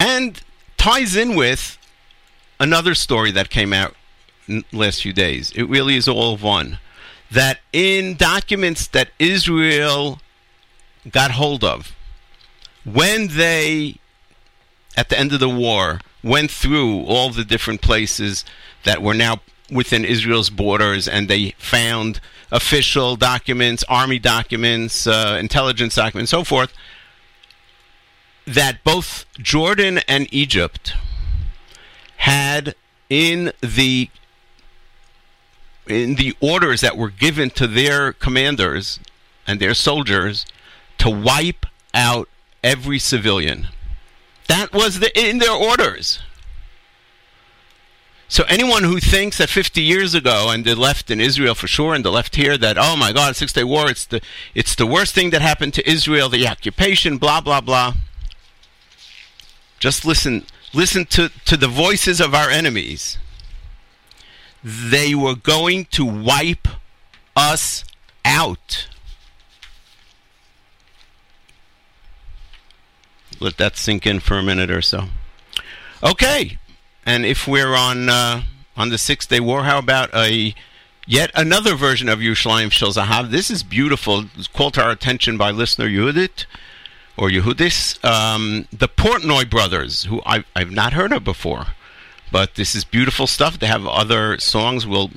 and 0.00 0.42
ties 0.76 1.14
in 1.16 1.34
with 1.34 1.78
another 2.58 2.94
story 2.94 3.30
that 3.30 3.50
came 3.50 3.72
out 3.72 3.94
last 4.72 5.02
few 5.02 5.12
days. 5.12 5.52
It 5.52 5.64
really 5.64 5.96
is 5.96 6.08
all 6.08 6.36
one. 6.36 6.78
That 7.34 7.60
in 7.72 8.16
documents 8.16 8.86
that 8.88 9.08
Israel 9.18 10.20
got 11.10 11.32
hold 11.32 11.64
of, 11.64 11.94
when 12.84 13.28
they, 13.28 13.96
at 14.96 15.08
the 15.08 15.18
end 15.18 15.32
of 15.32 15.40
the 15.40 15.48
war, 15.48 16.00
went 16.22 16.50
through 16.50 17.04
all 17.04 17.30
the 17.30 17.44
different 17.44 17.80
places 17.80 18.44
that 18.84 19.02
were 19.02 19.14
now 19.14 19.40
within 19.70 20.04
Israel's 20.04 20.50
borders 20.50 21.08
and 21.08 21.28
they 21.28 21.50
found 21.58 22.20
official 22.52 23.16
documents, 23.16 23.84
army 23.88 24.18
documents, 24.18 25.06
uh, 25.06 25.36
intelligence 25.40 25.94
documents, 25.96 26.32
and 26.32 26.40
so 26.40 26.44
forth, 26.44 26.72
that 28.46 28.84
both 28.84 29.26
Jordan 29.38 29.98
and 30.06 30.32
Egypt 30.32 30.94
had 32.18 32.74
in 33.10 33.52
the 33.60 34.08
in 35.86 36.14
the 36.14 36.34
orders 36.40 36.80
that 36.80 36.96
were 36.96 37.10
given 37.10 37.50
to 37.50 37.66
their 37.66 38.12
commanders 38.12 39.00
and 39.46 39.60
their 39.60 39.74
soldiers 39.74 40.46
to 40.98 41.10
wipe 41.10 41.66
out 41.92 42.28
every 42.62 42.98
civilian. 42.98 43.68
That 44.48 44.72
was 44.72 45.00
the, 45.00 45.16
in 45.18 45.38
their 45.38 45.52
orders. 45.52 46.20
So 48.28 48.44
anyone 48.48 48.82
who 48.82 48.98
thinks 49.00 49.38
that 49.38 49.48
50 49.48 49.80
years 49.80 50.14
ago, 50.14 50.50
and 50.50 50.64
the 50.64 50.74
left 50.74 51.10
in 51.10 51.20
Israel 51.20 51.54
for 51.54 51.68
sure, 51.68 51.94
and 51.94 52.04
the 52.04 52.10
left 52.10 52.36
here, 52.36 52.58
that 52.58 52.76
oh 52.78 52.96
my 52.96 53.12
God, 53.12 53.36
Six 53.36 53.52
Day 53.52 53.64
War, 53.64 53.88
it's 53.90 54.06
the 54.06 54.20
it's 54.54 54.74
the 54.74 54.86
worst 54.86 55.14
thing 55.14 55.30
that 55.30 55.42
happened 55.42 55.74
to 55.74 55.88
Israel, 55.88 56.28
the 56.28 56.48
occupation, 56.48 57.18
blah 57.18 57.40
blah 57.40 57.60
blah. 57.60 57.94
Just 59.78 60.04
listen, 60.04 60.46
listen 60.72 61.04
to 61.06 61.28
to 61.44 61.56
the 61.56 61.68
voices 61.68 62.20
of 62.20 62.34
our 62.34 62.50
enemies. 62.50 63.18
They 64.64 65.14
were 65.14 65.34
going 65.34 65.84
to 65.92 66.06
wipe 66.06 66.66
us 67.36 67.84
out. 68.24 68.88
Let 73.40 73.58
that 73.58 73.76
sink 73.76 74.06
in 74.06 74.20
for 74.20 74.38
a 74.38 74.42
minute 74.42 74.70
or 74.70 74.80
so. 74.80 75.08
Okay, 76.02 76.58
and 77.04 77.26
if 77.26 77.46
we're 77.46 77.74
on 77.74 78.08
uh, 78.08 78.42
on 78.76 78.88
the 78.88 78.98
Six 78.98 79.26
Day 79.26 79.40
War, 79.40 79.64
how 79.64 79.78
about 79.78 80.14
a 80.14 80.54
yet 81.06 81.30
another 81.34 81.74
version 81.74 82.08
of 82.08 82.20
Yerushalayim 82.20 82.72
Shel 82.72 82.92
Zahav? 82.92 83.30
This 83.30 83.50
is 83.50 83.62
beautiful. 83.62 84.26
It's 84.36 84.48
called 84.48 84.74
to 84.74 84.82
our 84.82 84.90
attention 84.90 85.36
by 85.36 85.50
listener 85.50 85.86
Yehudit 85.86 86.46
or 87.16 87.28
Yehudis, 87.28 88.02
um, 88.04 88.66
the 88.72 88.88
Portnoy 88.88 89.48
brothers, 89.48 90.04
who 90.04 90.20
I've, 90.26 90.44
I've 90.56 90.70
not 90.70 90.92
heard 90.94 91.12
of 91.12 91.22
before. 91.22 91.66
But 92.34 92.56
this 92.56 92.74
is 92.74 92.82
beautiful 92.82 93.28
stuff. 93.28 93.60
They 93.60 93.68
have 93.68 93.86
other 93.86 94.40
songs. 94.40 94.88
We'll 94.88 95.12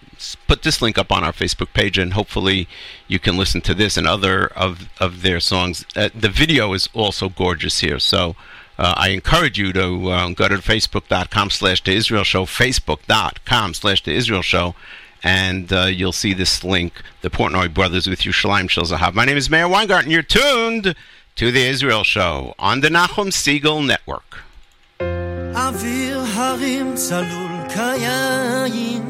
put 0.48 0.62
this 0.62 0.84
link 0.84 1.00
up 1.00 1.12
on 1.12 1.24
our 1.24 1.32
Facebook 1.32 1.74
page, 1.74 1.98
and 1.98 2.14
hopefully 2.14 2.68
you 3.08 3.18
can 3.18 3.36
listen 3.36 3.60
to 3.62 3.74
this 3.74 3.98
and 3.98 4.06
other 4.06 4.46
of, 4.50 4.88
of 5.00 5.24
their 5.24 5.40
songs. 5.40 5.84
Uh, 5.96 6.10
the 6.14 6.30
video 6.30 6.74
is 6.74 6.88
also 6.94 7.28
gorgeous 7.28 7.80
here. 7.80 7.98
So 7.98 8.36
uh, 8.78 8.94
I 8.96 9.10
encourage 9.10 9.58
you 9.58 9.74
to 9.74 10.10
uh, 10.12 10.30
go 10.30 10.48
to 10.48 10.58
facebook.com 10.58 11.50
slash 11.50 11.84
the 11.84 11.94
Israel 11.94 12.24
Show, 12.24 12.46
facebook.com 12.46 13.74
slash 13.74 14.04
the 14.04 14.14
Israel 14.14 14.44
Show, 14.44 14.76
and 15.24 15.74
uh, 15.74 15.86
you'll 15.86 16.12
see 16.12 16.36
this 16.36 16.64
link, 16.64 17.02
the 17.24 17.32
Portnoy 17.32 17.74
Brothers 17.74 18.06
with 18.06 18.20
Yerushalayim 18.20 18.70
Shel 18.70 18.84
Zahav. 18.84 19.16
My 19.16 19.26
name 19.26 19.38
is 19.38 19.50
Meir 19.50 19.68
Weingarten. 19.68 20.12
You're 20.12 20.22
tuned 20.22 20.94
to 21.36 21.52
the 21.52 21.66
Israel 21.66 22.04
Show 22.04 22.54
on 22.60 22.82
the 22.82 22.90
Nachum 22.90 23.32
Segal 23.32 23.84
Network. 23.84 24.44
אוויר 25.58 26.24
הרים 26.34 26.96
צלול 26.96 27.52
כיין 27.74 29.04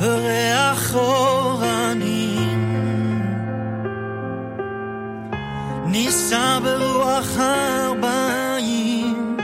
וריח 0.00 0.94
אורנים. 0.94 2.58
נישא 5.86 6.58
ברוח 6.64 7.38
ארבעים 7.38 9.36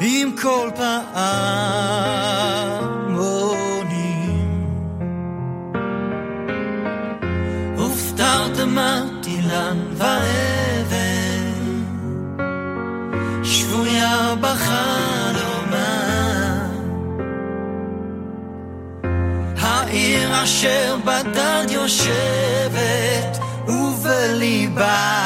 עם 0.00 0.32
כל 0.42 0.70
פעמונים. 0.76 1.76
ופטרת 7.76 8.58
אילן 9.26 9.78
ואבן 9.96 10.45
שבויה 13.46 14.34
בחלומה 14.40 15.86
העיר 19.60 20.44
אשר 20.44 20.96
בדד 21.04 21.66
יושבת 21.70 23.38
ובליבה 23.68 25.16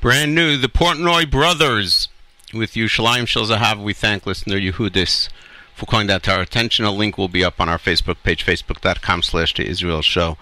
Brand 0.00 0.34
new, 0.34 0.56
the 0.56 0.68
Portnoy 0.68 1.30
Brothers 1.30 2.08
with 2.54 2.72
Yerushalayim 2.72 3.26
Shel. 3.26 3.84
We 3.84 3.92
thank 3.92 4.24
listener 4.24 4.56
Yehudis 4.56 5.28
for 5.74 5.84
calling 5.84 6.06
that 6.06 6.22
to 6.22 6.32
our 6.32 6.40
attention. 6.40 6.86
A 6.86 6.90
link 6.90 7.18
will 7.18 7.28
be 7.28 7.44
up 7.44 7.60
on 7.60 7.68
our 7.68 7.76
Facebook 7.76 8.16
page, 8.22 8.46
facebook.com 8.46 9.22
slash 9.22 9.52
the 9.52 9.66
Israel 9.66 10.00
Show. 10.00 10.38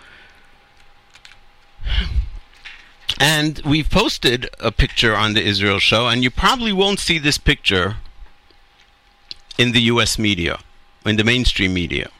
And 3.19 3.61
we've 3.65 3.91
posted 3.91 4.49
a 4.61 4.71
picture 4.71 5.17
on 5.17 5.35
the 5.35 5.43
Israel 5.43 5.81
Show, 5.81 6.07
and 6.07 6.23
you 6.23 6.31
probably 6.31 6.73
won't 6.73 7.01
see 7.01 7.19
this 7.19 7.37
picture 7.37 7.97
in 9.59 9.73
the 9.73 9.83
U.S. 9.83 10.21
media, 10.21 10.61
in 11.05 11.17
the 11.17 11.25
mainstream 11.25 11.75
media. 11.75 12.11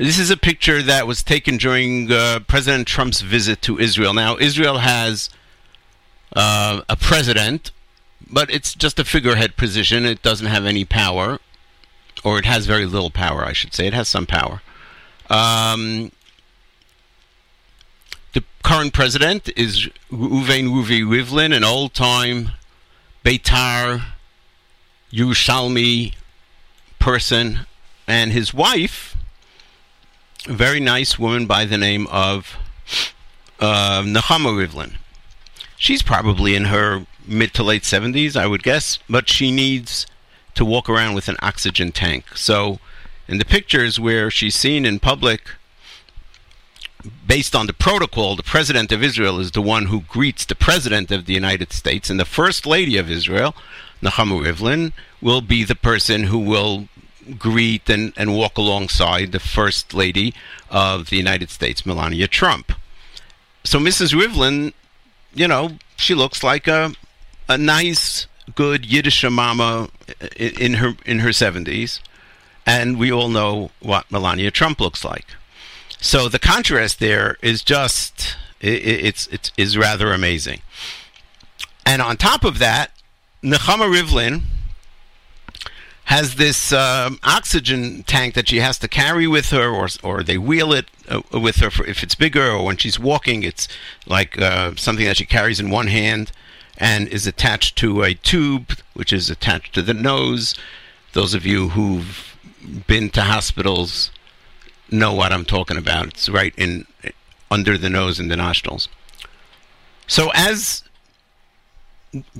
This 0.00 0.18
is 0.18 0.30
a 0.30 0.36
picture 0.38 0.80
that 0.80 1.06
was 1.06 1.22
taken 1.22 1.58
during 1.58 2.10
uh, 2.10 2.40
President 2.46 2.88
Trump's 2.88 3.20
visit 3.20 3.60
to 3.60 3.78
Israel. 3.78 4.14
Now, 4.14 4.38
Israel 4.38 4.78
has 4.78 5.28
uh, 6.34 6.80
a 6.88 6.96
president, 6.96 7.70
but 8.26 8.50
it's 8.50 8.74
just 8.74 8.98
a 8.98 9.04
figurehead 9.04 9.58
position. 9.58 10.06
It 10.06 10.22
doesn't 10.22 10.46
have 10.46 10.64
any 10.64 10.86
power, 10.86 11.38
or 12.24 12.38
it 12.38 12.46
has 12.46 12.64
very 12.64 12.86
little 12.86 13.10
power, 13.10 13.44
I 13.44 13.52
should 13.52 13.74
say. 13.74 13.86
It 13.86 13.92
has 13.92 14.08
some 14.08 14.24
power. 14.24 14.62
Um, 15.28 16.12
the 18.32 18.42
current 18.62 18.94
president 18.94 19.50
is 19.54 19.90
Reuven 20.10 20.70
Ruvi 20.70 21.02
Rivlin, 21.02 21.54
an 21.54 21.62
old-time 21.62 22.52
Beitar 23.22 24.02
Yerushalmi 25.12 26.14
person, 26.98 27.66
and 28.08 28.32
his 28.32 28.54
wife, 28.54 29.09
very 30.46 30.80
nice 30.80 31.18
woman 31.18 31.46
by 31.46 31.64
the 31.64 31.78
name 31.78 32.06
of 32.08 32.56
uh, 33.58 34.02
Nechama 34.02 34.54
Rivlin. 34.54 34.94
She's 35.76 36.02
probably 36.02 36.54
in 36.54 36.66
her 36.66 37.06
mid 37.26 37.54
to 37.54 37.62
late 37.62 37.82
70s, 37.82 38.36
I 38.36 38.46
would 38.46 38.62
guess, 38.62 38.98
but 39.08 39.28
she 39.28 39.50
needs 39.50 40.06
to 40.54 40.64
walk 40.64 40.88
around 40.88 41.14
with 41.14 41.28
an 41.28 41.36
oxygen 41.42 41.92
tank. 41.92 42.36
So, 42.36 42.78
in 43.28 43.38
the 43.38 43.44
pictures 43.44 44.00
where 44.00 44.30
she's 44.30 44.56
seen 44.56 44.84
in 44.84 44.98
public, 44.98 45.42
based 47.26 47.54
on 47.54 47.66
the 47.66 47.72
protocol, 47.72 48.36
the 48.36 48.42
president 48.42 48.92
of 48.92 49.02
Israel 49.02 49.38
is 49.38 49.52
the 49.52 49.62
one 49.62 49.86
who 49.86 50.00
greets 50.00 50.44
the 50.44 50.54
president 50.54 51.10
of 51.10 51.26
the 51.26 51.34
United 51.34 51.72
States, 51.72 52.10
and 52.10 52.18
the 52.18 52.24
first 52.24 52.66
lady 52.66 52.96
of 52.96 53.10
Israel, 53.10 53.54
Nechama 54.02 54.44
Rivlin, 54.44 54.92
will 55.22 55.40
be 55.40 55.64
the 55.64 55.76
person 55.76 56.24
who 56.24 56.38
will 56.38 56.88
greet 57.38 57.88
and, 57.88 58.12
and 58.16 58.34
walk 58.36 58.56
alongside 58.58 59.32
the 59.32 59.40
first 59.40 59.94
lady 59.94 60.34
of 60.70 61.10
the 61.10 61.16
United 61.16 61.50
States, 61.50 61.84
Melania 61.86 62.26
Trump. 62.28 62.72
So 63.64 63.78
Mrs. 63.78 64.14
Rivlin, 64.14 64.72
you 65.34 65.46
know, 65.48 65.78
she 65.96 66.14
looks 66.14 66.42
like 66.42 66.66
a 66.66 66.92
a 67.48 67.58
nice, 67.58 68.26
good 68.54 68.86
Yiddish 68.86 69.24
mama 69.28 69.88
i- 70.20 70.54
in 70.58 70.74
her 70.74 70.94
in 71.04 71.18
her 71.20 71.32
seventies, 71.32 72.00
and 72.64 72.98
we 72.98 73.12
all 73.12 73.28
know 73.28 73.70
what 73.80 74.10
Melania 74.10 74.50
Trump 74.50 74.80
looks 74.80 75.04
like. 75.04 75.26
So 76.00 76.28
the 76.28 76.38
contrast 76.38 77.00
there 77.00 77.36
is 77.42 77.62
just 77.62 78.36
i 78.62 78.66
i- 78.68 78.70
it's 79.08 79.26
it's 79.28 79.52
is 79.56 79.76
rather 79.76 80.12
amazing. 80.12 80.62
And 81.84 82.00
on 82.00 82.16
top 82.16 82.44
of 82.44 82.58
that, 82.60 82.92
Nechama 83.42 83.88
Rivlin 83.92 84.42
has 86.10 86.34
this 86.34 86.72
um, 86.72 87.20
oxygen 87.22 88.02
tank 88.02 88.34
that 88.34 88.48
she 88.48 88.58
has 88.58 88.76
to 88.80 88.88
carry 88.88 89.28
with 89.28 89.50
her, 89.50 89.70
or 89.70 89.86
or 90.02 90.24
they 90.24 90.36
wheel 90.36 90.72
it 90.72 90.86
uh, 91.08 91.22
with 91.32 91.56
her 91.58 91.70
for, 91.70 91.86
if 91.86 92.02
it's 92.02 92.16
bigger, 92.16 92.50
or 92.50 92.64
when 92.64 92.76
she's 92.76 92.98
walking, 92.98 93.44
it's 93.44 93.68
like 94.06 94.36
uh, 94.42 94.74
something 94.74 95.06
that 95.06 95.18
she 95.18 95.24
carries 95.24 95.60
in 95.60 95.70
one 95.70 95.86
hand 95.86 96.32
and 96.76 97.06
is 97.06 97.28
attached 97.28 97.76
to 97.76 98.02
a 98.02 98.14
tube, 98.14 98.72
which 98.92 99.12
is 99.12 99.30
attached 99.30 99.72
to 99.72 99.82
the 99.82 99.94
nose. 99.94 100.56
Those 101.12 101.32
of 101.32 101.46
you 101.46 101.68
who've 101.68 102.36
been 102.88 103.10
to 103.10 103.22
hospitals 103.22 104.10
know 104.90 105.12
what 105.12 105.32
I'm 105.32 105.44
talking 105.44 105.76
about. 105.76 106.08
It's 106.08 106.28
right 106.28 106.52
in 106.56 106.86
under 107.52 107.78
the 107.78 107.88
nose 107.88 108.18
and 108.18 108.28
the 108.28 108.36
nostrils. 108.36 108.88
So 110.08 110.32
as 110.34 110.82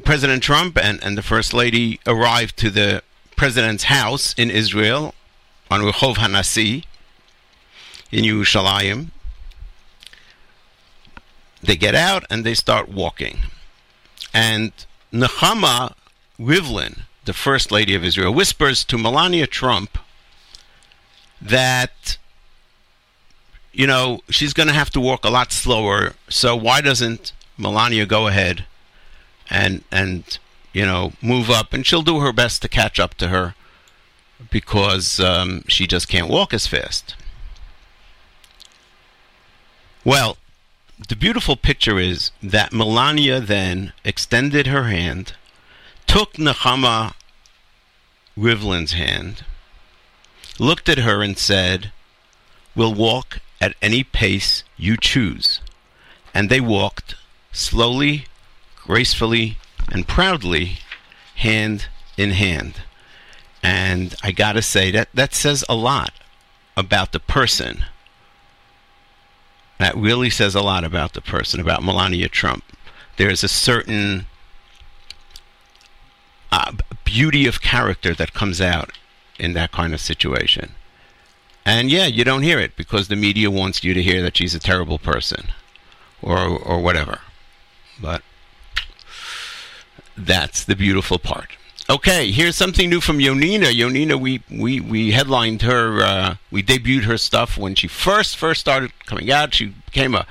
President 0.02 0.42
Trump 0.42 0.76
and, 0.76 1.00
and 1.04 1.16
the 1.16 1.22
First 1.22 1.54
Lady 1.54 2.00
arrived 2.04 2.56
to 2.56 2.70
the 2.70 3.04
president's 3.40 3.84
house 3.84 4.34
in 4.34 4.50
Israel 4.50 5.14
on 5.70 5.80
Rehov 5.80 6.16
Hanasi 6.16 6.84
in 8.12 8.22
Yerushalayim. 8.22 9.06
They 11.62 11.74
get 11.74 11.94
out 11.94 12.22
and 12.28 12.44
they 12.44 12.52
start 12.52 12.90
walking. 12.90 13.38
And 14.34 14.72
Nechama 15.10 15.94
Rivlin, 16.38 17.04
the 17.24 17.32
First 17.32 17.72
Lady 17.72 17.94
of 17.94 18.04
Israel, 18.04 18.34
whispers 18.34 18.84
to 18.84 18.98
Melania 18.98 19.46
Trump 19.46 19.96
that, 21.40 22.18
you 23.72 23.86
know, 23.86 24.20
she's 24.28 24.52
going 24.52 24.68
to 24.68 24.74
have 24.74 24.90
to 24.90 25.00
walk 25.00 25.24
a 25.24 25.30
lot 25.30 25.50
slower. 25.50 26.12
So 26.28 26.54
why 26.54 26.82
doesn't 26.82 27.32
Melania 27.56 28.04
go 28.04 28.26
ahead 28.26 28.66
and 29.48 29.82
and 29.90 30.38
you 30.72 30.86
know 30.86 31.12
move 31.22 31.50
up, 31.50 31.72
and 31.72 31.86
she'll 31.86 32.02
do 32.02 32.20
her 32.20 32.32
best 32.32 32.62
to 32.62 32.68
catch 32.68 32.98
up 32.98 33.14
to 33.14 33.28
her 33.28 33.54
because 34.50 35.20
um, 35.20 35.64
she 35.68 35.86
just 35.86 36.08
can't 36.08 36.28
walk 36.28 36.54
as 36.54 36.66
fast. 36.66 37.14
Well, 40.04 40.38
the 41.08 41.16
beautiful 41.16 41.56
picture 41.56 41.98
is 41.98 42.30
that 42.42 42.72
Melania 42.72 43.40
then 43.40 43.92
extended 44.04 44.66
her 44.66 44.84
hand, 44.84 45.34
took 46.06 46.34
Nechama 46.34 47.14
Rivlin's 48.36 48.92
hand, 48.92 49.44
looked 50.58 50.88
at 50.88 50.98
her 50.98 51.22
and 51.22 51.36
said, 51.38 51.92
We'll 52.74 52.94
walk 52.94 53.40
at 53.60 53.74
any 53.82 54.04
pace 54.04 54.64
you 54.76 54.96
choose. 54.96 55.60
And 56.32 56.48
they 56.48 56.60
walked 56.60 57.16
slowly, 57.52 58.26
gracefully, 58.76 59.58
and 59.90 60.06
proudly, 60.06 60.78
hand 61.36 61.86
in 62.16 62.30
hand. 62.30 62.82
And 63.62 64.14
I 64.22 64.32
gotta 64.32 64.62
say 64.62 64.90
that 64.90 65.08
that 65.14 65.34
says 65.34 65.64
a 65.68 65.74
lot 65.74 66.12
about 66.76 67.12
the 67.12 67.20
person. 67.20 67.84
That 69.78 69.96
really 69.96 70.30
says 70.30 70.54
a 70.54 70.62
lot 70.62 70.84
about 70.84 71.14
the 71.14 71.20
person, 71.20 71.60
about 71.60 71.82
Melania 71.82 72.28
Trump. 72.28 72.64
There's 73.16 73.42
a 73.42 73.48
certain 73.48 74.26
uh, 76.52 76.72
beauty 77.04 77.46
of 77.46 77.60
character 77.60 78.14
that 78.14 78.34
comes 78.34 78.60
out 78.60 78.98
in 79.38 79.52
that 79.54 79.72
kind 79.72 79.94
of 79.94 80.00
situation. 80.00 80.74
And 81.64 81.90
yeah, 81.90 82.06
you 82.06 82.24
don't 82.24 82.42
hear 82.42 82.58
it 82.58 82.76
because 82.76 83.08
the 83.08 83.16
media 83.16 83.50
wants 83.50 83.84
you 83.84 83.94
to 83.94 84.02
hear 84.02 84.22
that 84.22 84.36
she's 84.36 84.54
a 84.54 84.58
terrible 84.58 84.98
person 84.98 85.48
or 86.22 86.38
or 86.38 86.80
whatever. 86.80 87.20
But 88.00 88.22
that's 90.26 90.64
the 90.64 90.76
beautiful 90.76 91.18
part. 91.18 91.56
Okay, 91.88 92.30
here's 92.30 92.54
something 92.54 92.88
new 92.88 93.00
from 93.00 93.18
Yonina. 93.18 93.72
Yonina, 93.72 94.18
we 94.18 94.42
we 94.48 94.80
we 94.80 95.10
headlined 95.10 95.62
her. 95.62 96.02
Uh, 96.02 96.36
we 96.50 96.62
debuted 96.62 97.02
her 97.02 97.18
stuff 97.18 97.58
when 97.58 97.74
she 97.74 97.88
first 97.88 98.36
first 98.36 98.60
started 98.60 98.92
coming 99.06 99.32
out. 99.32 99.54
She 99.54 99.66
became 99.66 100.14
a 100.14 100.24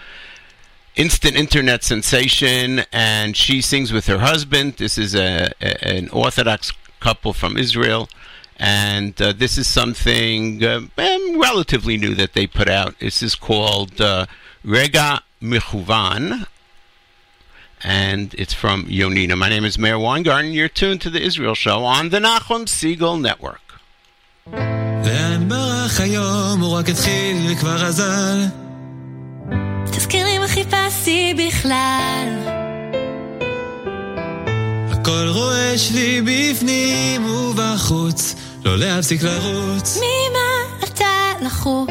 instant 0.96 1.36
internet 1.36 1.84
sensation, 1.84 2.84
and 2.94 3.36
she 3.36 3.62
sings 3.62 3.92
with 3.92 4.08
her 4.08 4.20
husband. 4.20 4.76
This 4.78 4.98
is 4.98 5.16
a, 5.16 5.52
a 5.62 5.86
an 5.86 6.10
Orthodox 6.12 6.72
couple 7.02 7.34
from 7.34 7.58
Israel, 7.58 8.08
and 8.58 9.22
uh, 9.22 9.34
this 9.34 9.58
is 9.58 9.68
something 9.68 10.64
uh, 10.64 10.82
um, 10.98 11.42
relatively 11.42 11.98
new 11.98 12.16
that 12.16 12.34
they 12.34 12.48
put 12.48 12.70
out. 12.70 13.00
This 13.00 13.22
is 13.22 13.36
called 13.36 14.00
uh, 14.00 14.28
Rega 14.64 15.24
Michuvan, 15.42 16.48
and 17.84 18.34
it's 18.38 18.54
from 18.54 18.86
Yonina. 18.86 19.38
My 19.38 19.50
name 19.50 19.66
is 19.66 19.78
Meir 19.78 20.00
Weingarten. 20.00 20.52
You're 20.52 20.70
tuned 20.70 21.02
to 21.02 21.10
the 21.10 21.22
Israel 21.22 21.56
Show 21.56 21.84
on 21.84 22.10
the 22.10 22.20
Nachum 22.20 22.66
Segal 22.68 23.20
Network. 23.20 23.62
הכל 34.92 35.28
רועש 35.28 35.92
לי 35.92 36.22
בפנים 36.22 37.26
ובחוץ, 37.26 38.36
לא 38.66 38.78
להפסיק 38.78 39.24
לרוץ. 39.24 39.98
ממה 39.98 40.84
אתה 40.84 41.34
לחוץ? 41.42 41.90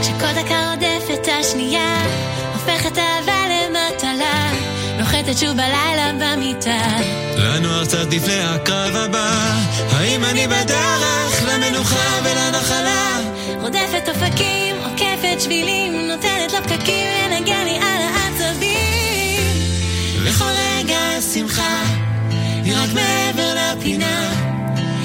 כשכל 0.00 0.32
דקה 0.42 0.70
רודפת 0.70 1.28
השנייה 1.40 1.96
הופכת 2.70 2.98
אהבה 2.98 3.42
למטלה, 3.48 4.52
נוחתת 4.98 5.38
שוב 5.38 5.50
בלילה 5.50 6.12
במיטה. 6.20 6.96
לנוער 7.36 7.84
קצת 7.84 8.12
לפני 8.12 8.40
הקרב 8.40 8.96
הבא. 8.96 9.58
האם 9.92 10.24
אני 10.24 10.46
בדרך 10.46 11.42
למנוחה 11.48 12.18
ולנחלה? 12.24 13.20
רודפת 13.60 14.08
אופקים, 14.08 14.76
עוקפת 14.84 15.40
שבילים, 15.40 16.08
נותנת 16.08 16.52
לפקקים 16.52 17.06
לנגן 17.30 17.64
לי 17.64 17.76
על 17.76 18.02
העצבים. 18.02 19.56
לכל 20.24 20.44
רגע 20.44 21.00
שמחה 21.34 21.82
היא 22.64 22.74
רק 22.76 22.90
מעבר 22.94 23.54
לפינה. 23.54 24.32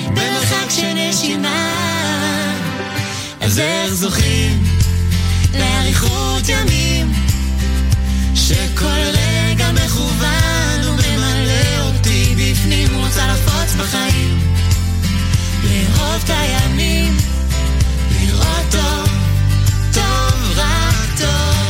במרחק 0.09 0.69
של 0.69 0.93
נשימה. 0.95 1.71
אז 3.41 3.59
איך 3.59 3.93
זוכים 3.93 4.63
לאריכות 5.53 6.49
ימים 6.49 7.24
שכל 8.47 9.01
רגע 9.13 9.71
מכוון 9.71 10.79
וממלא 10.83 11.79
אותי 11.81 12.35
בפנים 12.37 12.87
רוצה 12.95 13.27
לפוץ 13.27 13.73
בחיים. 13.77 14.39
לאהוב 15.63 16.23
את 16.23 16.29
הימים 16.29 17.17
לראות 18.11 18.65
טוב, 18.71 19.09
טוב, 19.93 20.53
רק 20.55 21.19
טוב. 21.19 21.65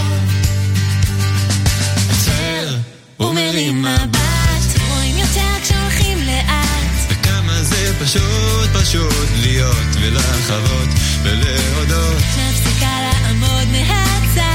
עוצר 2.10 2.76
ומרים 3.20 3.82
מבט 3.82 4.80
רואים 4.90 5.18
יותר 5.18 5.62
כשהולכים 5.64 6.18
לאט. 6.26 7.10
וכמה 7.10 7.64
זה 7.64 7.94
פשוט 8.04 8.70
פשוט 8.82 9.30
להיות 9.42 9.96
ולחוות 10.02 10.90
ולהודות. 11.24 12.18
מפסיקה 12.18 12.92
לעמוד 13.02 13.68
מהצד, 13.72 14.55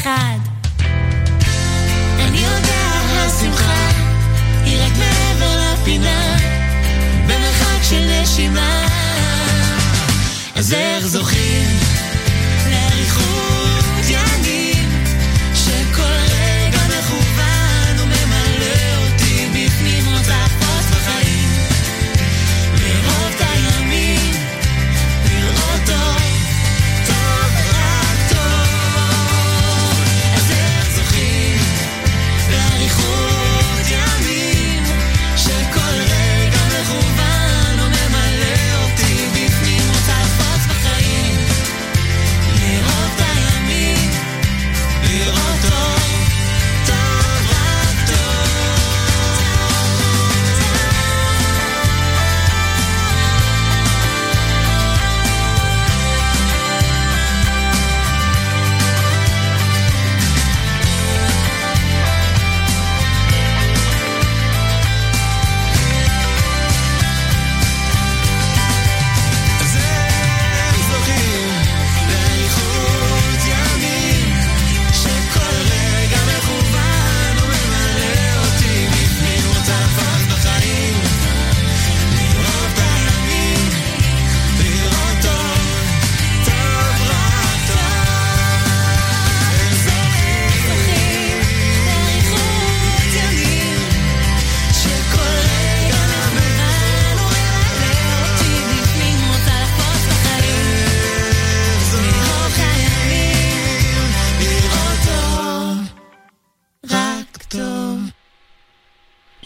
אחד. 0.00 0.38
אני 2.20 2.38
יודע 2.38 3.00
השמחה 3.26 3.90
היא 4.64 4.78
רק 4.82 4.92
מעבר 4.98 5.72
לפינה 5.72 6.36
במרחק 7.26 7.82
של 7.82 8.22
נשימה 8.22 8.86
אז 10.56 10.72
איך 10.72 11.06
זוכים 11.06 11.89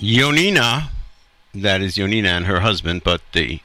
Yonina, 0.04 0.90
that 1.54 1.80
is 1.80 1.96
Yonina 1.96 2.26
and 2.26 2.44
her 2.44 2.60
husband, 2.60 3.02
but 3.02 3.22
the 3.32 3.60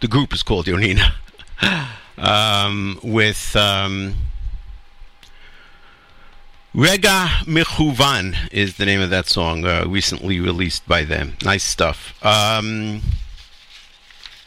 the 0.00 0.06
group 0.06 0.34
is 0.34 0.42
called 0.42 0.66
Yonina. 0.66 1.14
um, 2.18 3.00
with 3.02 3.56
um, 3.56 4.14
Rega 6.74 7.28
Michuvan 7.46 8.36
is 8.52 8.76
the 8.76 8.84
name 8.84 9.00
of 9.00 9.08
that 9.08 9.26
song, 9.26 9.64
uh, 9.64 9.84
recently 9.88 10.38
released 10.38 10.86
by 10.86 11.02
them. 11.02 11.38
Nice 11.42 11.64
stuff. 11.64 12.14
Um, 12.22 13.00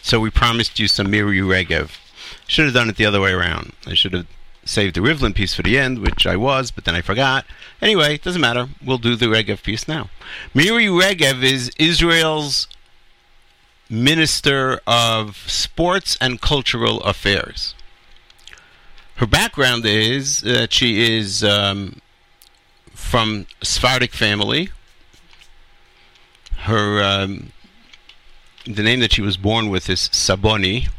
so 0.03 0.19
we 0.19 0.29
promised 0.29 0.77
you 0.79 0.87
some 0.87 1.09
Miri 1.09 1.39
Regev. 1.39 1.97
Should 2.45 2.65
have 2.65 2.75
done 2.75 2.89
it 2.89 2.97
the 2.97 3.07
other 3.07 3.19
way 3.19 3.31
around. 3.31 3.73
I 3.87 3.95
should 3.95 4.13
have 4.13 4.27
save 4.63 4.93
the 4.93 5.01
Rivlin 5.01 5.33
piece 5.33 5.53
for 5.53 5.63
the 5.63 5.77
end, 5.77 5.99
which 5.99 6.25
I 6.25 6.35
was, 6.35 6.71
but 6.71 6.85
then 6.85 6.95
I 6.95 7.01
forgot. 7.01 7.45
Anyway, 7.81 8.15
it 8.15 8.23
doesn't 8.23 8.41
matter. 8.41 8.69
We'll 8.83 8.97
do 8.97 9.15
the 9.15 9.25
Regev 9.25 9.63
piece 9.63 9.87
now. 9.87 10.09
Miri 10.53 10.85
Regev 10.85 11.43
is 11.43 11.71
Israel's 11.77 12.67
Minister 13.89 14.79
of 14.87 15.37
Sports 15.47 16.17
and 16.21 16.39
Cultural 16.39 17.01
Affairs. 17.01 17.75
Her 19.15 19.27
background 19.27 19.85
is 19.85 20.41
that 20.41 20.73
she 20.73 21.17
is 21.17 21.43
um, 21.43 22.01
from 22.93 23.45
Sephardic 23.61 24.13
family. 24.13 24.69
Her 26.59 27.03
um, 27.03 27.51
the 28.65 28.83
name 28.83 28.99
that 28.99 29.13
she 29.13 29.21
was 29.21 29.37
born 29.37 29.69
with 29.69 29.89
is 29.89 30.09
Siboni. 30.09 30.89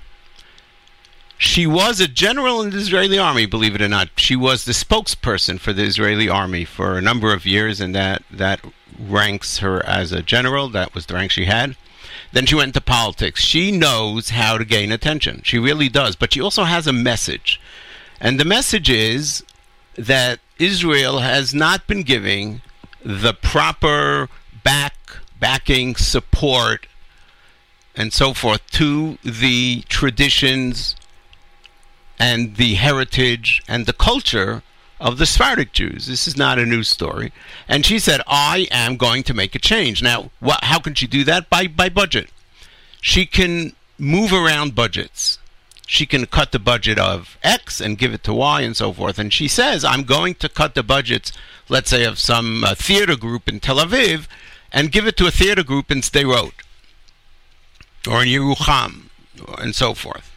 She 1.42 1.66
was 1.66 1.98
a 1.98 2.06
general 2.06 2.62
in 2.62 2.70
the 2.70 2.76
Israeli 2.76 3.18
army, 3.18 3.46
believe 3.46 3.74
it 3.74 3.82
or 3.82 3.88
not. 3.88 4.10
She 4.16 4.36
was 4.36 4.64
the 4.64 4.70
spokesperson 4.70 5.58
for 5.58 5.72
the 5.72 5.82
Israeli 5.82 6.28
army 6.28 6.64
for 6.64 6.96
a 6.96 7.02
number 7.02 7.34
of 7.34 7.44
years, 7.44 7.80
and 7.80 7.92
that 7.96 8.22
that 8.30 8.60
ranks 8.96 9.58
her 9.58 9.84
as 9.84 10.12
a 10.12 10.22
general. 10.22 10.68
That 10.68 10.94
was 10.94 11.06
the 11.06 11.14
rank 11.14 11.32
she 11.32 11.46
had. 11.46 11.74
Then 12.30 12.46
she 12.46 12.54
went 12.54 12.68
into 12.68 12.80
politics. 12.80 13.42
She 13.42 13.72
knows 13.72 14.30
how 14.30 14.56
to 14.56 14.64
gain 14.64 14.92
attention. 14.92 15.42
She 15.42 15.58
really 15.58 15.88
does. 15.88 16.14
But 16.14 16.32
she 16.32 16.40
also 16.40 16.62
has 16.62 16.86
a 16.86 16.92
message. 16.92 17.60
And 18.20 18.38
the 18.38 18.44
message 18.44 18.88
is 18.88 19.42
that 19.96 20.38
Israel 20.60 21.18
has 21.18 21.52
not 21.52 21.88
been 21.88 22.04
giving 22.04 22.62
the 23.04 23.34
proper 23.34 24.28
back 24.62 24.94
backing 25.40 25.96
support 25.96 26.86
and 27.96 28.12
so 28.12 28.32
forth 28.32 28.64
to 28.70 29.18
the 29.24 29.82
traditions 29.88 30.94
and 32.22 32.54
the 32.54 32.74
heritage 32.74 33.64
and 33.66 33.84
the 33.84 33.92
culture 33.92 34.62
of 35.00 35.18
the 35.18 35.26
Sephardic 35.26 35.72
Jews. 35.72 36.06
This 36.06 36.28
is 36.28 36.36
not 36.36 36.56
a 36.56 36.64
news 36.64 36.86
story. 36.86 37.32
And 37.66 37.84
she 37.84 37.98
said, 37.98 38.20
I 38.28 38.68
am 38.70 38.96
going 38.96 39.24
to 39.24 39.34
make 39.34 39.56
a 39.56 39.58
change. 39.58 40.04
Now, 40.04 40.30
wh- 40.40 40.62
how 40.62 40.78
can 40.78 40.94
she 40.94 41.08
do 41.08 41.24
that? 41.24 41.50
By, 41.50 41.66
by 41.66 41.88
budget. 41.88 42.30
She 43.00 43.26
can 43.26 43.72
move 43.98 44.32
around 44.32 44.76
budgets. 44.76 45.40
She 45.84 46.06
can 46.06 46.26
cut 46.26 46.52
the 46.52 46.60
budget 46.60 46.96
of 46.96 47.36
X 47.42 47.80
and 47.80 47.98
give 47.98 48.14
it 48.14 48.22
to 48.22 48.32
Y 48.32 48.60
and 48.60 48.76
so 48.76 48.92
forth. 48.92 49.18
And 49.18 49.32
she 49.32 49.48
says, 49.48 49.84
I'm 49.84 50.04
going 50.04 50.36
to 50.36 50.48
cut 50.48 50.76
the 50.76 50.84
budgets, 50.84 51.32
let's 51.68 51.90
say, 51.90 52.04
of 52.04 52.20
some 52.20 52.62
uh, 52.62 52.76
theater 52.76 53.16
group 53.16 53.48
in 53.48 53.58
Tel 53.58 53.78
Aviv 53.78 54.28
and 54.72 54.92
give 54.92 55.08
it 55.08 55.16
to 55.16 55.26
a 55.26 55.32
theater 55.32 55.64
group 55.64 55.90
in 55.90 56.02
Sderot 56.02 56.52
or 58.08 58.22
in 58.22 58.28
Yerucham 58.28 59.08
and 59.58 59.74
so 59.74 59.92
forth. 59.92 60.31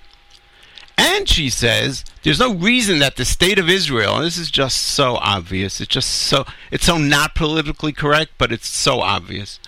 And 0.97 1.27
she 1.27 1.49
says 1.49 2.05
there's 2.23 2.39
no 2.39 2.53
reason 2.53 2.99
that 2.99 3.17
the 3.17 3.25
state 3.25 3.59
of 3.59 3.69
Israel, 3.69 4.15
and 4.15 4.25
this 4.25 4.37
is 4.37 4.49
just 4.49 4.81
so 4.81 5.15
obvious, 5.15 5.81
it's 5.81 5.91
just 5.91 6.09
so 6.09 6.45
it's 6.71 6.85
so 6.85 6.97
not 6.97 7.35
politically 7.35 7.91
correct, 7.91 8.31
but 8.37 8.51
it's 8.51 8.67
so 8.67 9.01
obvious. 9.01 9.59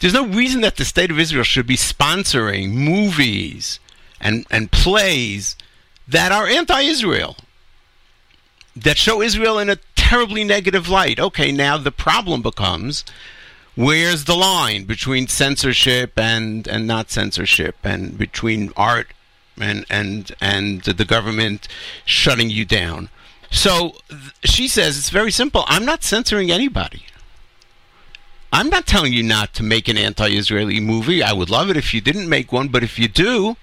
There's 0.00 0.14
no 0.14 0.26
reason 0.26 0.60
that 0.60 0.76
the 0.76 0.84
state 0.84 1.10
of 1.10 1.18
Israel 1.18 1.44
should 1.44 1.66
be 1.66 1.76
sponsoring 1.76 2.72
movies 2.72 3.80
and, 4.20 4.46
and 4.50 4.70
plays 4.70 5.56
that 6.06 6.32
are 6.32 6.46
anti 6.46 6.80
Israel, 6.80 7.36
that 8.76 8.96
show 8.96 9.20
Israel 9.20 9.58
in 9.58 9.68
a 9.68 9.78
terribly 9.96 10.44
negative 10.44 10.88
light. 10.88 11.18
Okay, 11.18 11.52
now 11.52 11.76
the 11.76 11.92
problem 11.92 12.42
becomes 12.42 13.04
where's 13.74 14.24
the 14.24 14.36
line 14.36 14.84
between 14.84 15.26
censorship 15.26 16.18
and, 16.18 16.66
and 16.66 16.86
not 16.86 17.10
censorship, 17.10 17.76
and 17.84 18.16
between 18.16 18.72
art 18.76 19.08
and 19.60 19.84
and 19.90 20.32
and 20.40 20.82
the 20.82 21.04
government 21.04 21.68
shutting 22.04 22.50
you 22.50 22.64
down. 22.64 23.08
So 23.50 23.96
th- 24.08 24.32
she 24.44 24.68
says 24.68 24.98
it's 24.98 25.10
very 25.10 25.30
simple. 25.30 25.64
I'm 25.66 25.84
not 25.84 26.02
censoring 26.02 26.50
anybody. 26.50 27.04
I'm 28.52 28.70
not 28.70 28.86
telling 28.86 29.12
you 29.12 29.22
not 29.22 29.52
to 29.54 29.62
make 29.62 29.88
an 29.88 29.98
anti-Israeli 29.98 30.80
movie. 30.80 31.22
I 31.22 31.32
would 31.32 31.50
love 31.50 31.68
it 31.70 31.76
if 31.76 31.92
you 31.92 32.00
didn't 32.00 32.28
make 32.28 32.50
one, 32.50 32.68
but 32.68 32.82
if 32.82 32.98
you 32.98 33.06
do, 33.06 33.56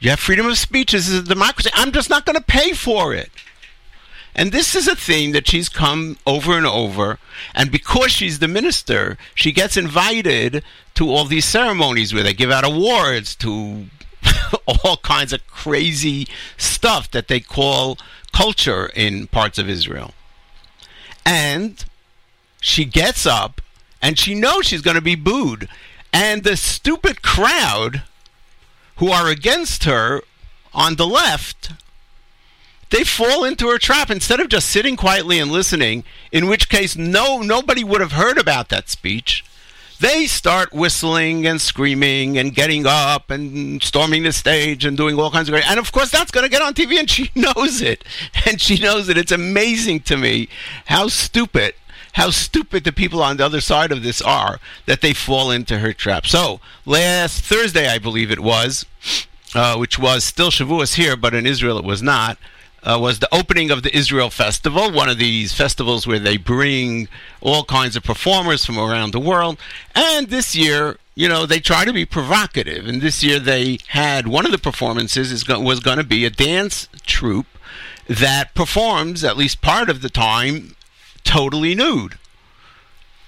you 0.00 0.10
have 0.10 0.20
freedom 0.20 0.46
of 0.46 0.56
speech. 0.56 0.92
This 0.92 1.08
is 1.08 1.20
a 1.20 1.22
democracy. 1.22 1.70
I'm 1.74 1.92
just 1.92 2.08
not 2.08 2.24
going 2.24 2.36
to 2.36 2.42
pay 2.42 2.72
for 2.72 3.14
it. 3.14 3.30
And 4.34 4.52
this 4.52 4.74
is 4.76 4.86
a 4.86 4.94
thing 4.94 5.32
that 5.32 5.48
she's 5.48 5.68
come 5.68 6.16
over 6.26 6.56
and 6.56 6.64
over. 6.66 7.18
And 7.54 7.72
because 7.72 8.12
she's 8.12 8.38
the 8.38 8.48
minister, 8.48 9.18
she 9.34 9.52
gets 9.52 9.76
invited 9.76 10.62
to 10.94 11.10
all 11.10 11.24
these 11.24 11.44
ceremonies 11.44 12.14
where 12.14 12.22
they 12.22 12.32
give 12.32 12.50
out 12.50 12.64
awards 12.64 13.34
to 13.36 13.86
all 14.66 14.96
kinds 14.98 15.32
of 15.32 15.46
crazy 15.46 16.26
stuff 16.56 17.10
that 17.10 17.28
they 17.28 17.40
call 17.40 17.98
culture 18.32 18.90
in 18.94 19.26
parts 19.26 19.58
of 19.58 19.68
Israel. 19.68 20.12
And 21.24 21.84
she 22.60 22.84
gets 22.84 23.26
up 23.26 23.60
and 24.00 24.18
she 24.18 24.34
knows 24.34 24.66
she's 24.66 24.82
going 24.82 24.94
to 24.94 25.00
be 25.00 25.14
booed. 25.14 25.68
And 26.12 26.42
the 26.42 26.56
stupid 26.56 27.22
crowd 27.22 28.02
who 28.96 29.10
are 29.10 29.28
against 29.28 29.84
her 29.84 30.22
on 30.72 30.96
the 30.96 31.06
left, 31.06 31.72
they 32.90 33.04
fall 33.04 33.44
into 33.44 33.68
her 33.68 33.78
trap 33.78 34.10
instead 34.10 34.40
of 34.40 34.48
just 34.48 34.68
sitting 34.70 34.96
quietly 34.96 35.38
and 35.38 35.50
listening, 35.50 36.04
in 36.32 36.48
which 36.48 36.68
case 36.68 36.96
no 36.96 37.40
nobody 37.40 37.84
would 37.84 38.00
have 38.00 38.12
heard 38.12 38.38
about 38.38 38.70
that 38.70 38.88
speech 38.88 39.44
they 40.00 40.26
start 40.26 40.72
whistling 40.72 41.46
and 41.46 41.60
screaming 41.60 42.38
and 42.38 42.54
getting 42.54 42.86
up 42.86 43.30
and 43.30 43.82
storming 43.82 44.22
the 44.22 44.32
stage 44.32 44.84
and 44.84 44.96
doing 44.96 45.18
all 45.18 45.30
kinds 45.30 45.48
of 45.48 45.52
great. 45.52 45.68
And 45.68 45.78
of 45.78 45.90
course, 45.92 46.10
that's 46.10 46.30
going 46.30 46.44
to 46.44 46.50
get 46.50 46.62
on 46.62 46.74
TV, 46.74 46.98
and 46.98 47.10
she 47.10 47.30
knows 47.34 47.82
it. 47.82 48.04
And 48.46 48.60
she 48.60 48.78
knows 48.78 49.08
it. 49.08 49.18
It's 49.18 49.32
amazing 49.32 50.00
to 50.00 50.16
me 50.16 50.48
how 50.86 51.08
stupid. 51.08 51.74
How 52.14 52.30
stupid 52.30 52.84
the 52.84 52.92
people 52.92 53.22
on 53.22 53.36
the 53.36 53.44
other 53.44 53.60
side 53.60 53.92
of 53.92 54.02
this 54.02 54.20
are 54.22 54.58
that 54.86 55.02
they 55.02 55.12
fall 55.12 55.50
into 55.50 55.78
her 55.78 55.92
trap. 55.92 56.26
So, 56.26 56.58
last 56.84 57.44
Thursday, 57.44 57.86
I 57.86 57.98
believe 57.98 58.32
it 58.32 58.40
was, 58.40 58.86
uh, 59.54 59.76
which 59.76 59.98
was 59.98 60.24
still 60.24 60.50
Shavuos 60.50 60.94
here, 60.94 61.16
but 61.16 61.34
in 61.34 61.46
Israel 61.46 61.78
it 61.78 61.84
was 61.84 62.02
not 62.02 62.38
uh, 62.82 62.98
was 63.00 63.18
the 63.18 63.34
opening 63.34 63.70
of 63.70 63.82
the 63.82 63.96
Israel 63.96 64.30
Festival, 64.30 64.90
one 64.90 65.08
of 65.08 65.18
these 65.18 65.52
festivals 65.52 66.06
where 66.06 66.18
they 66.18 66.36
bring 66.36 67.08
all 67.40 67.64
kinds 67.64 67.96
of 67.96 68.02
performers 68.02 68.64
from 68.64 68.78
around 68.78 69.12
the 69.12 69.20
world. 69.20 69.58
And 69.94 70.28
this 70.28 70.54
year, 70.54 70.98
you 71.14 71.28
know, 71.28 71.46
they 71.46 71.58
try 71.58 71.84
to 71.84 71.92
be 71.92 72.04
provocative. 72.04 72.86
And 72.86 73.02
this 73.02 73.24
year 73.24 73.40
they 73.40 73.78
had 73.88 74.28
one 74.28 74.46
of 74.46 74.52
the 74.52 74.58
performances 74.58 75.42
go- 75.42 75.60
was 75.60 75.80
going 75.80 75.98
to 75.98 76.04
be 76.04 76.24
a 76.24 76.30
dance 76.30 76.88
troupe 77.04 77.46
that 78.06 78.54
performs 78.54 79.24
at 79.24 79.36
least 79.36 79.60
part 79.60 79.90
of 79.90 80.00
the 80.00 80.08
time 80.08 80.76
totally 81.24 81.74
nude. 81.74 82.18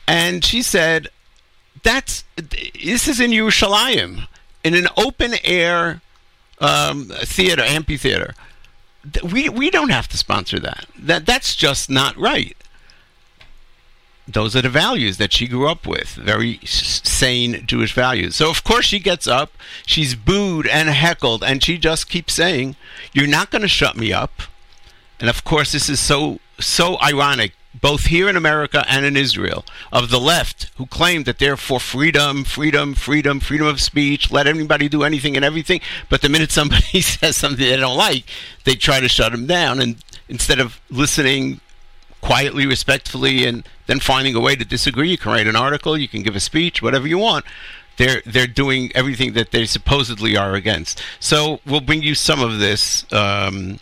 And 0.07 0.45
she 0.45 0.63
said, 0.63 1.09
"That's 1.83 2.25
this 2.37 3.07
is 3.07 3.21
in 3.21 3.31
Yerushalayim, 3.31 4.27
in 4.65 4.75
an 4.75 4.89
open 4.97 5.35
air 5.45 6.01
um, 6.61 7.07
theater, 7.07 7.63
amphitheater." 7.63 8.35
We 9.23 9.49
we 9.49 9.71
don't 9.71 9.91
have 9.91 10.09
to 10.09 10.17
sponsor 10.17 10.59
that. 10.61 10.87
That 10.99 11.27
that's 11.27 11.55
just 11.55 11.91
not 11.91 12.17
right. 12.17 12.57
Those 14.29 14.55
are 14.55 14.63
the 14.63 14.69
values 14.69 15.17
that 15.17 15.33
she 15.33 15.49
grew 15.49 15.67
up 15.67 15.87
with, 15.87 16.11
very 16.11 16.61
sane 16.65 17.67
Jewish 17.67 17.93
values. 17.93 18.37
So 18.37 18.49
of 18.49 18.63
course 18.63 18.85
she 18.85 19.01
gets 19.01 19.27
up, 19.27 19.53
she's 19.87 20.15
booed 20.15 20.67
and 20.69 20.89
heckled, 20.89 21.43
and 21.43 21.63
she 21.63 21.79
just 21.79 22.09
keeps 22.09 22.35
saying, 22.35 22.77
"You're 23.13 23.27
not 23.27 23.51
going 23.51 23.63
to 23.63 23.69
shut 23.69 23.97
me 23.97 24.13
up." 24.13 24.43
And 25.19 25.29
of 25.29 25.45
course, 25.45 25.73
this 25.73 25.89
is 25.89 26.01
so 26.01 26.39
so 26.59 26.99
ironic, 27.01 27.53
both 27.75 28.07
here 28.07 28.29
in 28.29 28.37
America 28.37 28.85
and 28.89 29.05
in 29.07 29.17
Israel, 29.17 29.65
of 29.93 30.11
the 30.11 30.19
left 30.19 30.71
who 30.77 30.87
claim 30.87 31.23
that 31.25 31.39
they're 31.39 31.57
for 31.57 31.79
freedom, 31.79 32.45
freedom, 32.45 32.95
freedom, 32.95 33.41
freedom 33.41 33.67
of 33.67 33.81
speech, 33.81 34.31
let 34.31 34.47
anybody 34.47 34.89
do 34.89 35.05
anything 35.05 35.37
and 35.37 35.45
everything. 35.45 35.81
But 36.09 36.23
the 36.23 36.29
minute 36.29 36.51
somebody 36.51 37.01
says 37.01 37.37
something 37.37 37.65
they 37.65 37.77
don't 37.77 37.97
like, 37.97 38.25
they 38.65 38.75
try 38.75 39.01
to 39.01 39.09
shut 39.09 39.33
them 39.33 39.47
down. 39.47 39.81
And 39.81 39.97
instead 40.29 40.59
of 40.59 40.81
listening 40.91 41.61
quietly, 42.21 42.67
respectfully, 42.67 43.47
and 43.47 43.67
then 43.87 44.01
finding 44.01 44.35
a 44.35 44.41
way 44.41 44.57
to 44.57 44.65
disagree, 44.65 45.11
you 45.11 45.19
can 45.19 45.33
write 45.33 45.47
an 45.47 45.57
article, 45.57 45.97
you 45.97 46.09
can 46.09 46.23
give 46.23 46.37
a 46.37 46.41
speech, 46.41 46.83
whatever 46.83 47.07
you 47.07 47.19
want. 47.19 47.45
They're 47.97 48.23
they're 48.25 48.47
doing 48.47 48.91
everything 48.95 49.35
that 49.35 49.51
they 49.51 49.67
supposedly 49.67 50.37
are 50.37 50.55
against. 50.55 51.03
So 51.19 51.61
we'll 51.67 51.83
bring 51.83 52.03
you 52.03 52.15
some 52.15 52.41
of 52.41 52.59
this. 52.59 53.05
Um, 53.13 53.79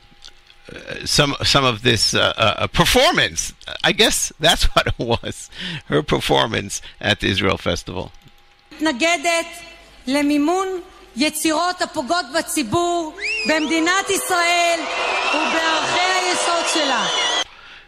some 1.05 1.36
some 1.43 1.66
of 1.66 1.84
this 1.84 2.14
uh, 2.14 2.34
uh, 2.38 2.68
performance. 2.68 3.53
I 3.84 3.91
guess 3.91 4.32
that's 4.39 4.64
what 4.76 4.88
it 4.88 4.99
was. 4.99 5.49
Her 5.86 6.01
performance 6.03 6.82
at 7.01 7.20
the 7.20 7.28
Israel 7.28 7.57
Festival. 7.57 8.11
מתנגדת 8.72 9.47
למימון 10.07 10.68
יצירות 11.16 11.82
הפוגעות 11.82 12.26
בציבור 12.38 13.18
במדינת 13.49 14.09
ישראל 14.09 14.80
ובערכי 15.30 15.99
היסוד 15.99 16.66
שלה. 16.74 17.07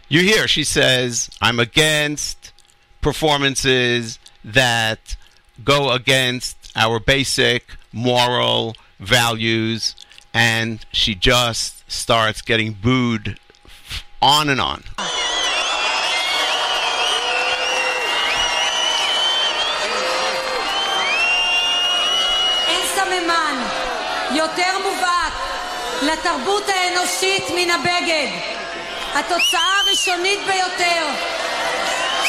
You 0.08 0.20
hear 0.20 0.46
she 0.46 0.62
says, 0.62 1.28
"I'm 1.42 1.58
against 1.58 2.52
performances 3.00 4.20
that 4.44 5.16
go 5.64 5.90
against 5.90 6.56
our 6.76 7.00
basic 7.00 7.62
moral 7.92 8.76
values," 9.00 9.96
and 10.32 10.86
she 10.92 11.16
just 11.16 11.79
starts 11.90 12.42
getting 12.42 12.72
booed 12.72 13.38
f- 13.66 14.04
on 14.22 14.48
and 14.48 14.60
on. 14.60 14.82
אין 22.68 22.86
סממן 22.94 23.64
יותר 24.34 24.78
מובהק 24.84 25.32
לתרבות 26.02 26.62
האנושית 26.68 27.42
מן 27.56 27.70
הבגד. 27.70 28.28
התוצאה 29.14 29.80
הראשונית 29.86 30.38
ביותר 30.46 31.06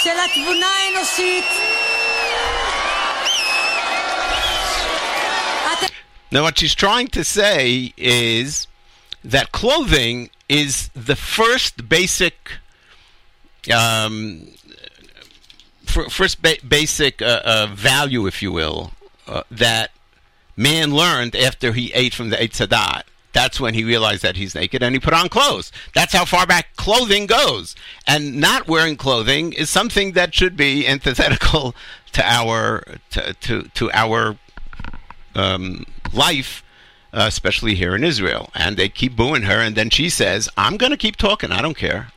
של 0.04 0.10
התבונה 0.26 0.68
האנושית 0.68 1.46
אתם 5.74 5.88
Now, 6.34 6.44
what 6.44 6.58
she's 6.58 6.76
trying 6.76 7.08
to 7.18 7.24
say 7.24 7.94
is 7.98 8.68
that 9.25 9.53
clothing 9.53 10.31
is 10.49 10.89
the 10.95 11.17
first 11.17 11.89
basic, 11.89 12.53
um, 13.75 14.49
fir- 15.85 16.09
first 16.09 16.43
ba- 16.43 16.57
basic 16.67 17.23
uh, 17.23 17.41
uh, 17.45 17.67
value, 17.73 18.27
if 18.27 18.43
you 18.43 18.53
will, 18.53 18.93
uh, 19.27 19.43
that 19.51 19.91
man 20.57 20.95
learned 20.95 21.35
after 21.37 21.73
he 21.73 21.93
ate 21.93 22.15
from 22.15 22.31
the 22.31 22.37
Eitz 22.37 22.67
Hadat. 22.67 23.03
That's 23.33 23.59
when 23.59 23.73
he 23.73 23.83
realized 23.83 24.23
that 24.23 24.37
he's 24.37 24.55
naked 24.55 24.83
and 24.83 24.95
he 24.95 25.01
put 25.01 25.15
on 25.15 25.31
clothes. 25.31 25.73
That's 25.95 26.13
how 26.13 26.27
far 26.27 26.47
back 26.47 26.77
clothing 26.77 27.27
goes. 27.27 27.75
And 28.07 28.37
not 28.37 28.69
wearing 28.69 28.97
clothing 28.97 29.55
is 29.55 29.71
something 29.71 30.13
that 30.13 30.35
should 30.35 30.55
be 30.57 30.87
antithetical 30.87 31.75
to 32.13 32.23
our 32.23 32.85
to 33.11 33.33
to, 33.33 33.63
to 33.63 33.91
our 33.93 34.37
um, 35.35 35.87
life, 36.13 36.63
uh, 37.13 37.25
especially 37.29 37.75
here 37.75 37.95
in 37.95 38.05
Israel. 38.05 38.51
And 38.55 38.77
they 38.77 38.89
keep 38.89 39.17
booing 39.17 39.43
her, 39.43 39.61
and 39.61 39.77
then 39.77 39.91
she 39.91 40.09
says, 40.09 40.49
I'm 40.57 40.77
going 40.77 40.93
to 40.93 40.97
keep 40.97 41.17
talking, 41.17 41.53
I 41.53 41.63
don't 41.63 41.77
care. 41.77 42.09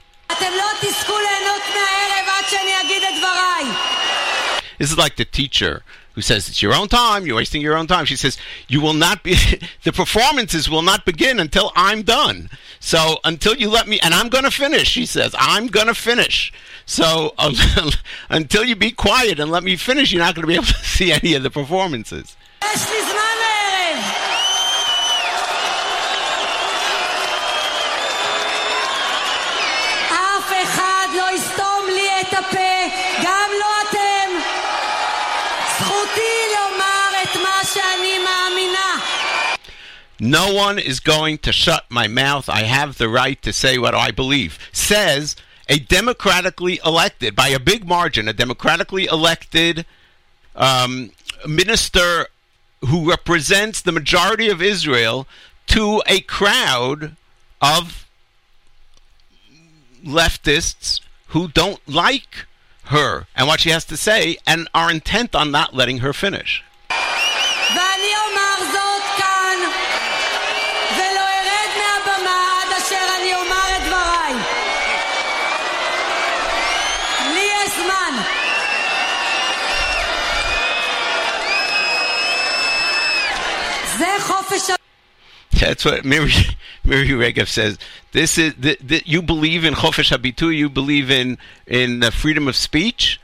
This 4.78 4.92
is 4.92 4.98
like 4.98 5.16
the 5.16 5.26
teacher 5.26 5.84
who 6.14 6.22
says, 6.22 6.50
It's 6.50 6.62
your 6.62 6.74
own 6.74 6.88
time, 6.88 7.26
you're 7.26 7.36
wasting 7.36 7.62
your 7.62 7.78
own 7.78 7.88
time. 7.88 8.06
She 8.06 8.16
says, 8.16 8.38
You 8.68 8.82
will 8.82 8.94
not 8.94 9.24
be, 9.24 9.36
the 9.84 9.92
performances 9.92 10.70
will 10.70 10.82
not 10.82 11.06
begin 11.06 11.40
until 11.40 11.72
I'm 11.76 12.02
done. 12.02 12.50
So 12.80 13.18
until 13.24 13.56
you 13.56 13.70
let 13.70 13.88
me, 13.88 14.00
and 14.02 14.14
I'm 14.14 14.30
going 14.30 14.44
to 14.44 14.52
finish, 14.52 14.88
she 14.88 15.06
says, 15.06 15.36
I'm 15.38 15.68
going 15.68 15.88
to 15.88 15.96
finish. 15.96 16.54
So 16.86 17.34
until 18.30 18.64
you 18.64 18.76
be 18.76 18.92
quiet 18.92 19.40
and 19.40 19.52
let 19.52 19.64
me 19.64 19.76
finish, 19.76 20.12
you're 20.12 20.22
not 20.22 20.36
going 20.36 20.44
to 20.44 20.48
be 20.48 20.56
able 20.56 20.66
to 20.66 20.74
see 20.84 21.12
any 21.12 21.34
of 21.34 21.44
the 21.44 21.50
performances. 21.50 22.36
No 40.20 40.54
one 40.54 40.80
is 40.80 41.00
going 41.00 41.40
to 41.40 41.52
shut 41.52 41.86
my 41.90 42.08
mouth. 42.08 42.50
I 42.50 42.64
have 42.64 42.98
the 42.98 43.10
right 43.10 43.42
to 43.42 43.52
say 43.52 43.78
what 43.78 43.94
I 43.94 44.12
believe. 44.12 44.58
Says 44.72 45.36
a 45.68 45.80
democratically 45.80 46.80
elected, 46.86 47.36
by 47.36 47.50
a 47.50 47.60
big 47.60 47.88
margin, 47.88 48.28
a 48.28 48.34
democratically 48.34 49.06
elected 49.06 49.86
um, 50.56 51.12
minister 51.48 52.28
who 52.82 53.10
represents 53.10 53.82
the 53.82 53.92
majority 53.92 54.50
of 54.50 54.62
Israel 54.62 55.28
to 55.68 56.02
a 56.08 56.22
crowd 56.22 57.16
of 57.62 58.08
leftists 60.04 61.02
who 61.28 61.48
don't 61.48 61.88
like 61.88 62.46
her 62.86 63.26
and 63.36 63.48
what 63.48 63.60
she 63.60 63.72
has 63.72 63.86
to 63.86 63.98
say 63.98 64.38
and 64.46 64.68
are 64.74 64.92
intent 64.92 65.34
on 65.34 65.52
not 65.52 65.74
letting 65.74 66.00
her 66.00 66.14
finish. 66.14 66.64
That's 85.60 85.86
what 85.86 86.06
Miri, 86.06 86.32
Miri 86.84 87.10
Regev 87.10 87.48
says. 87.48 87.78
This 88.12 88.38
is 88.38 88.54
that 88.56 89.08
you 89.08 89.22
believe 89.22 89.66
in 89.66 89.74
chofesh 89.74 90.16
habitu. 90.16 90.56
You 90.56 90.70
believe 90.70 91.10
in 91.10 91.38
in 91.66 92.00
the 92.00 92.12
freedom 92.12 92.48
of 92.48 92.56
speech. 92.56 93.20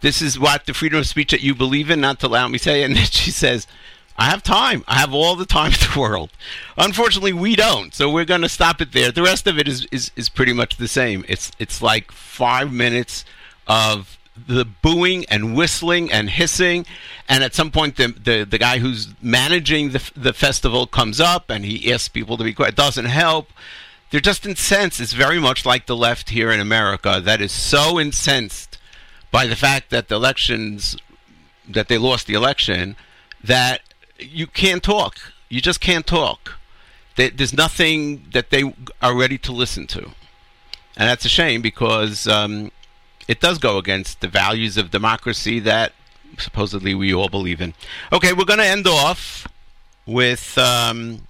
This 0.00 0.22
is 0.22 0.38
what 0.38 0.66
the 0.66 0.74
freedom 0.74 0.98
of 0.98 1.06
speech 1.06 1.30
that 1.32 1.40
you 1.40 1.54
believe 1.54 1.90
in. 1.90 2.00
Not 2.00 2.20
to 2.20 2.26
allow 2.26 2.48
me 2.48 2.58
say. 2.58 2.82
And 2.88 2.96
then 2.96 3.04
she 3.04 3.30
says, 3.30 3.66
"I 4.16 4.24
have 4.24 4.42
time. 4.42 4.84
I 4.86 4.94
have 4.94 5.14
all 5.14 5.36
the 5.36 5.46
time 5.46 5.72
in 5.72 5.78
the 5.92 5.98
world." 5.98 6.30
Unfortunately, 6.76 7.32
we 7.32 7.56
don't. 7.56 7.94
So 7.94 8.10
we're 8.10 8.24
going 8.24 8.42
to 8.42 8.48
stop 8.48 8.80
it 8.80 8.92
there. 8.92 9.10
The 9.10 9.22
rest 9.22 9.46
of 9.46 9.58
it 9.58 9.68
is 9.68 9.86
is 9.90 10.10
is 10.16 10.28
pretty 10.28 10.52
much 10.52 10.76
the 10.76 10.88
same. 10.88 11.24
It's 11.28 11.52
it's 11.58 11.80
like 11.82 12.12
five 12.12 12.72
minutes 12.72 13.24
of 13.66 14.17
the 14.46 14.64
booing 14.64 15.24
and 15.26 15.56
whistling 15.56 16.10
and 16.12 16.30
hissing, 16.30 16.86
and 17.28 17.42
at 17.44 17.54
some 17.54 17.70
point 17.70 17.96
the 17.96 18.08
the, 18.08 18.44
the 18.44 18.58
guy 18.58 18.78
who's 18.78 19.08
managing 19.22 19.90
the 19.90 20.10
the 20.16 20.32
festival 20.32 20.86
comes 20.86 21.20
up 21.20 21.50
and 21.50 21.64
he 21.64 21.92
asks 21.92 22.08
people 22.08 22.36
to 22.36 22.44
be 22.44 22.52
quiet. 22.54 22.70
It 22.70 22.76
doesn't 22.76 23.06
help. 23.06 23.48
They're 24.10 24.20
just 24.20 24.46
incensed. 24.46 25.00
It's 25.00 25.12
very 25.12 25.38
much 25.38 25.66
like 25.66 25.86
the 25.86 25.96
left 25.96 26.30
here 26.30 26.50
in 26.50 26.60
America 26.60 27.20
that 27.22 27.40
is 27.42 27.52
so 27.52 27.98
incensed 28.00 28.78
by 29.30 29.46
the 29.46 29.56
fact 29.56 29.90
that 29.90 30.08
the 30.08 30.14
elections 30.14 30.96
that 31.68 31.88
they 31.88 31.98
lost 31.98 32.26
the 32.26 32.32
election 32.34 32.96
that 33.44 33.82
you 34.18 34.46
can't 34.46 34.82
talk. 34.82 35.18
You 35.50 35.60
just 35.60 35.80
can't 35.80 36.06
talk. 36.06 36.54
There- 37.16 37.30
There's 37.30 37.52
nothing 37.52 38.24
that 38.32 38.48
they 38.50 38.72
are 39.02 39.14
ready 39.14 39.36
to 39.38 39.52
listen 39.52 39.86
to, 39.88 40.02
and 40.96 41.08
that's 41.08 41.24
a 41.24 41.28
shame 41.28 41.60
because. 41.62 42.26
Um, 42.26 42.70
it 43.28 43.40
does 43.40 43.58
go 43.58 43.76
against 43.76 44.20
the 44.20 44.28
values 44.28 44.76
of 44.78 44.90
democracy 44.90 45.60
that 45.60 45.92
supposedly 46.38 46.94
we 46.94 47.14
all 47.14 47.28
believe 47.28 47.60
in. 47.60 47.74
Okay, 48.12 48.32
we're 48.32 48.44
going 48.44 48.58
to 48.58 48.66
end 48.66 48.86
off 48.86 49.46
with. 50.06 50.56
Um, 50.58 51.20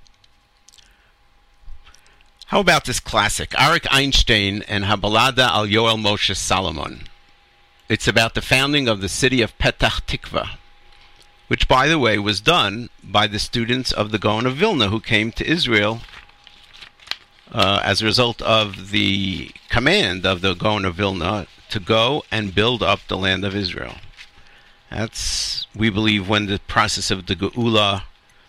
how 2.46 2.61
about 2.61 2.86
this 2.86 3.01
classic? 3.01 3.51
Arik 3.51 3.86
Einstein 3.90 4.62
and 4.62 4.84
Habalada 4.84 5.49
al 5.49 5.66
Yoel 5.66 6.01
Moshe 6.01 6.34
Salomon. 6.34 7.03
It's 7.90 8.09
about 8.09 8.34
the 8.34 8.40
founding 8.40 8.88
of 8.88 9.03
the 9.03 9.09
city 9.09 9.42
of 9.42 9.57
Petach 9.59 10.01
Tikva, 10.07 10.57
which, 11.49 11.68
by 11.68 11.88
the 11.88 11.99
way, 11.99 12.18
was 12.18 12.40
done 12.40 12.88
by 13.03 13.26
the 13.26 13.38
students 13.38 13.92
of 13.92 14.12
the 14.12 14.18
Gaon 14.18 14.46
of 14.46 14.57
Vilna 14.57 14.88
who 14.88 15.01
came 15.01 15.30
to 15.32 15.46
Israel 15.46 16.01
uh, 17.53 17.80
as 17.84 18.01
a 18.01 18.07
result 18.07 18.40
of 18.42 18.92
the 18.92 19.51
command 19.68 20.24
of 20.24 20.40
the 20.40 20.55
Gaon 20.55 20.86
of 20.86 20.94
Vilna 20.94 21.46
to 21.70 21.80
go 21.80 22.24
and 22.30 22.54
build 22.54 22.82
up 22.82 23.00
the 23.08 23.16
land 23.16 23.44
of 23.44 23.54
Israel. 23.54 23.96
That's, 24.90 25.66
we 25.74 25.90
believe, 25.90 26.28
when 26.28 26.46
the 26.46 26.60
process 26.60 27.10
of 27.10 27.26
the 27.26 27.36
Geula, 27.36 28.02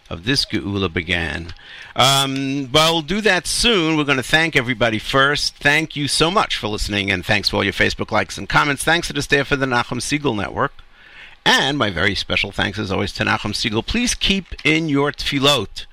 of 0.09 0.24
this 0.24 0.45
Geula 0.45 0.91
began. 0.91 1.53
Um, 1.95 2.70
but 2.72 2.91
we'll 2.91 3.01
do 3.01 3.22
that 3.22 3.45
soon. 3.45 3.97
We're 3.97 4.05
going 4.05 4.17
to 4.17 4.24
thank 4.24 4.55
everybody 4.55 4.99
first. 4.99 5.55
Thank 5.55 5.95
you 5.95 6.07
so 6.07 6.32
much 6.32 6.57
for 6.57 6.67
listening, 6.67 7.11
and 7.11 7.26
thanks 7.26 7.49
for 7.49 7.57
all 7.57 7.63
your 7.63 7.74
Facebook 7.74 8.11
likes 8.11 8.38
and 8.38 8.47
comments. 8.47 8.84
Thanks 8.84 9.07
to 9.07 9.13
the 9.13 9.22
staff 9.22 9.51
of 9.51 9.59
the 9.59 9.65
Nachum 9.65 9.99
Segal 9.99 10.36
Network. 10.36 10.74
And 11.45 11.78
my 11.78 11.89
very 11.89 12.15
special 12.15 12.51
thanks, 12.51 12.80
as 12.80 12.91
always, 12.91 13.11
to 13.13 13.24
Nachum 13.26 13.53
Segal. 13.53 13.86
Please 13.86 14.13
keep 14.13 14.53
in 14.65 14.88
your 14.88 15.11
tefillot 15.11 15.86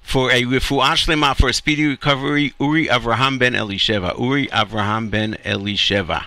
for 0.00 0.30
a 0.30 0.44
refuah 0.44 0.92
shlema, 0.92 1.36
for 1.36 1.48
a 1.48 1.52
speedy 1.52 1.86
recovery, 1.86 2.54
Uri 2.60 2.86
Avraham 2.86 3.38
ben 3.38 3.54
Elisheva. 3.54 4.18
Uri 4.18 4.46
Avraham 4.48 5.10
ben 5.10 5.34
Elisheva. 5.44 6.26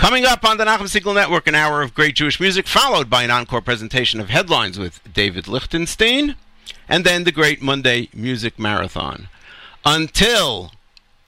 Coming 0.00 0.24
up 0.24 0.46
on 0.46 0.56
the 0.56 0.64
Nachum 0.64 0.88
Segal 0.88 1.14
Network, 1.14 1.46
an 1.46 1.54
hour 1.54 1.82
of 1.82 1.92
great 1.92 2.14
Jewish 2.14 2.40
music, 2.40 2.66
followed 2.66 3.10
by 3.10 3.22
an 3.22 3.30
encore 3.30 3.60
presentation 3.60 4.18
of 4.18 4.30
headlines 4.30 4.78
with 4.78 4.98
David 5.12 5.46
Lichtenstein, 5.46 6.36
and 6.88 7.04
then 7.04 7.24
the 7.24 7.30
great 7.30 7.60
Monday 7.60 8.08
Music 8.14 8.58
Marathon. 8.58 9.28
Until 9.84 10.72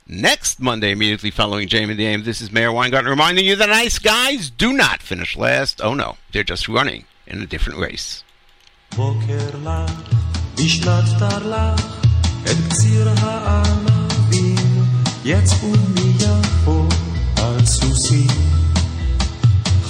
next 0.09 0.59
Monday, 0.59 0.93
immediately 0.93 1.31
following 1.31 1.69
JM 1.69 1.91
in 1.91 1.99
the 1.99 2.07
AM, 2.07 2.25
this 2.25 2.41
is 2.41 2.51
Meir 2.51 2.73
Weingarten 2.73 3.11
reminding 3.11 3.45
you 3.45 3.57
that 3.57 3.69
nice 3.69 3.99
guys 3.99 4.49
do 4.49 4.73
not 4.73 5.03
finish 5.03 5.37
last. 5.37 5.83
Oh 5.83 5.93
no, 5.93 6.17
they're 6.33 6.43
just 6.43 6.67
running 6.67 7.05
in 7.27 7.43
a 7.43 7.47
different 7.47 7.79
race. 7.79 8.25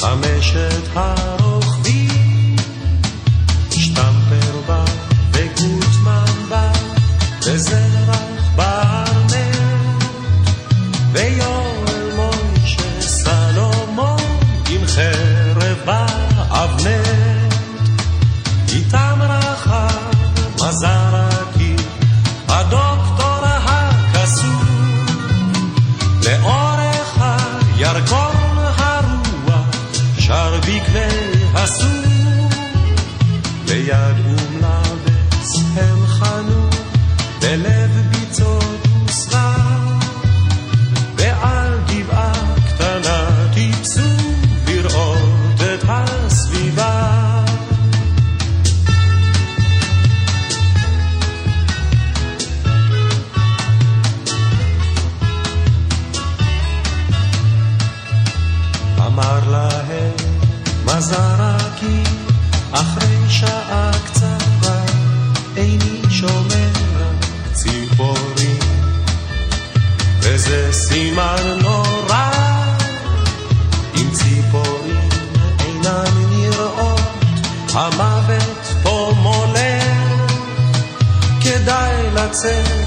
המשק 0.02 0.96
הרוחבי, 0.96 2.08
שטמפר 3.70 4.60
בא 4.66 4.84
וגוטמן 5.32 6.24
בא, 6.48 6.72
וזה 7.46 7.91
סימן 71.12 71.58
נורא. 71.62 72.30
עם 73.94 74.10
ציפורים 74.12 75.08
אינן 75.60 76.30
נראות 76.30 77.00
המוות 77.74 78.82
פה 78.82 79.12
מולה 79.16 79.80
כדאי 81.40 82.10
לצאת 82.14 82.81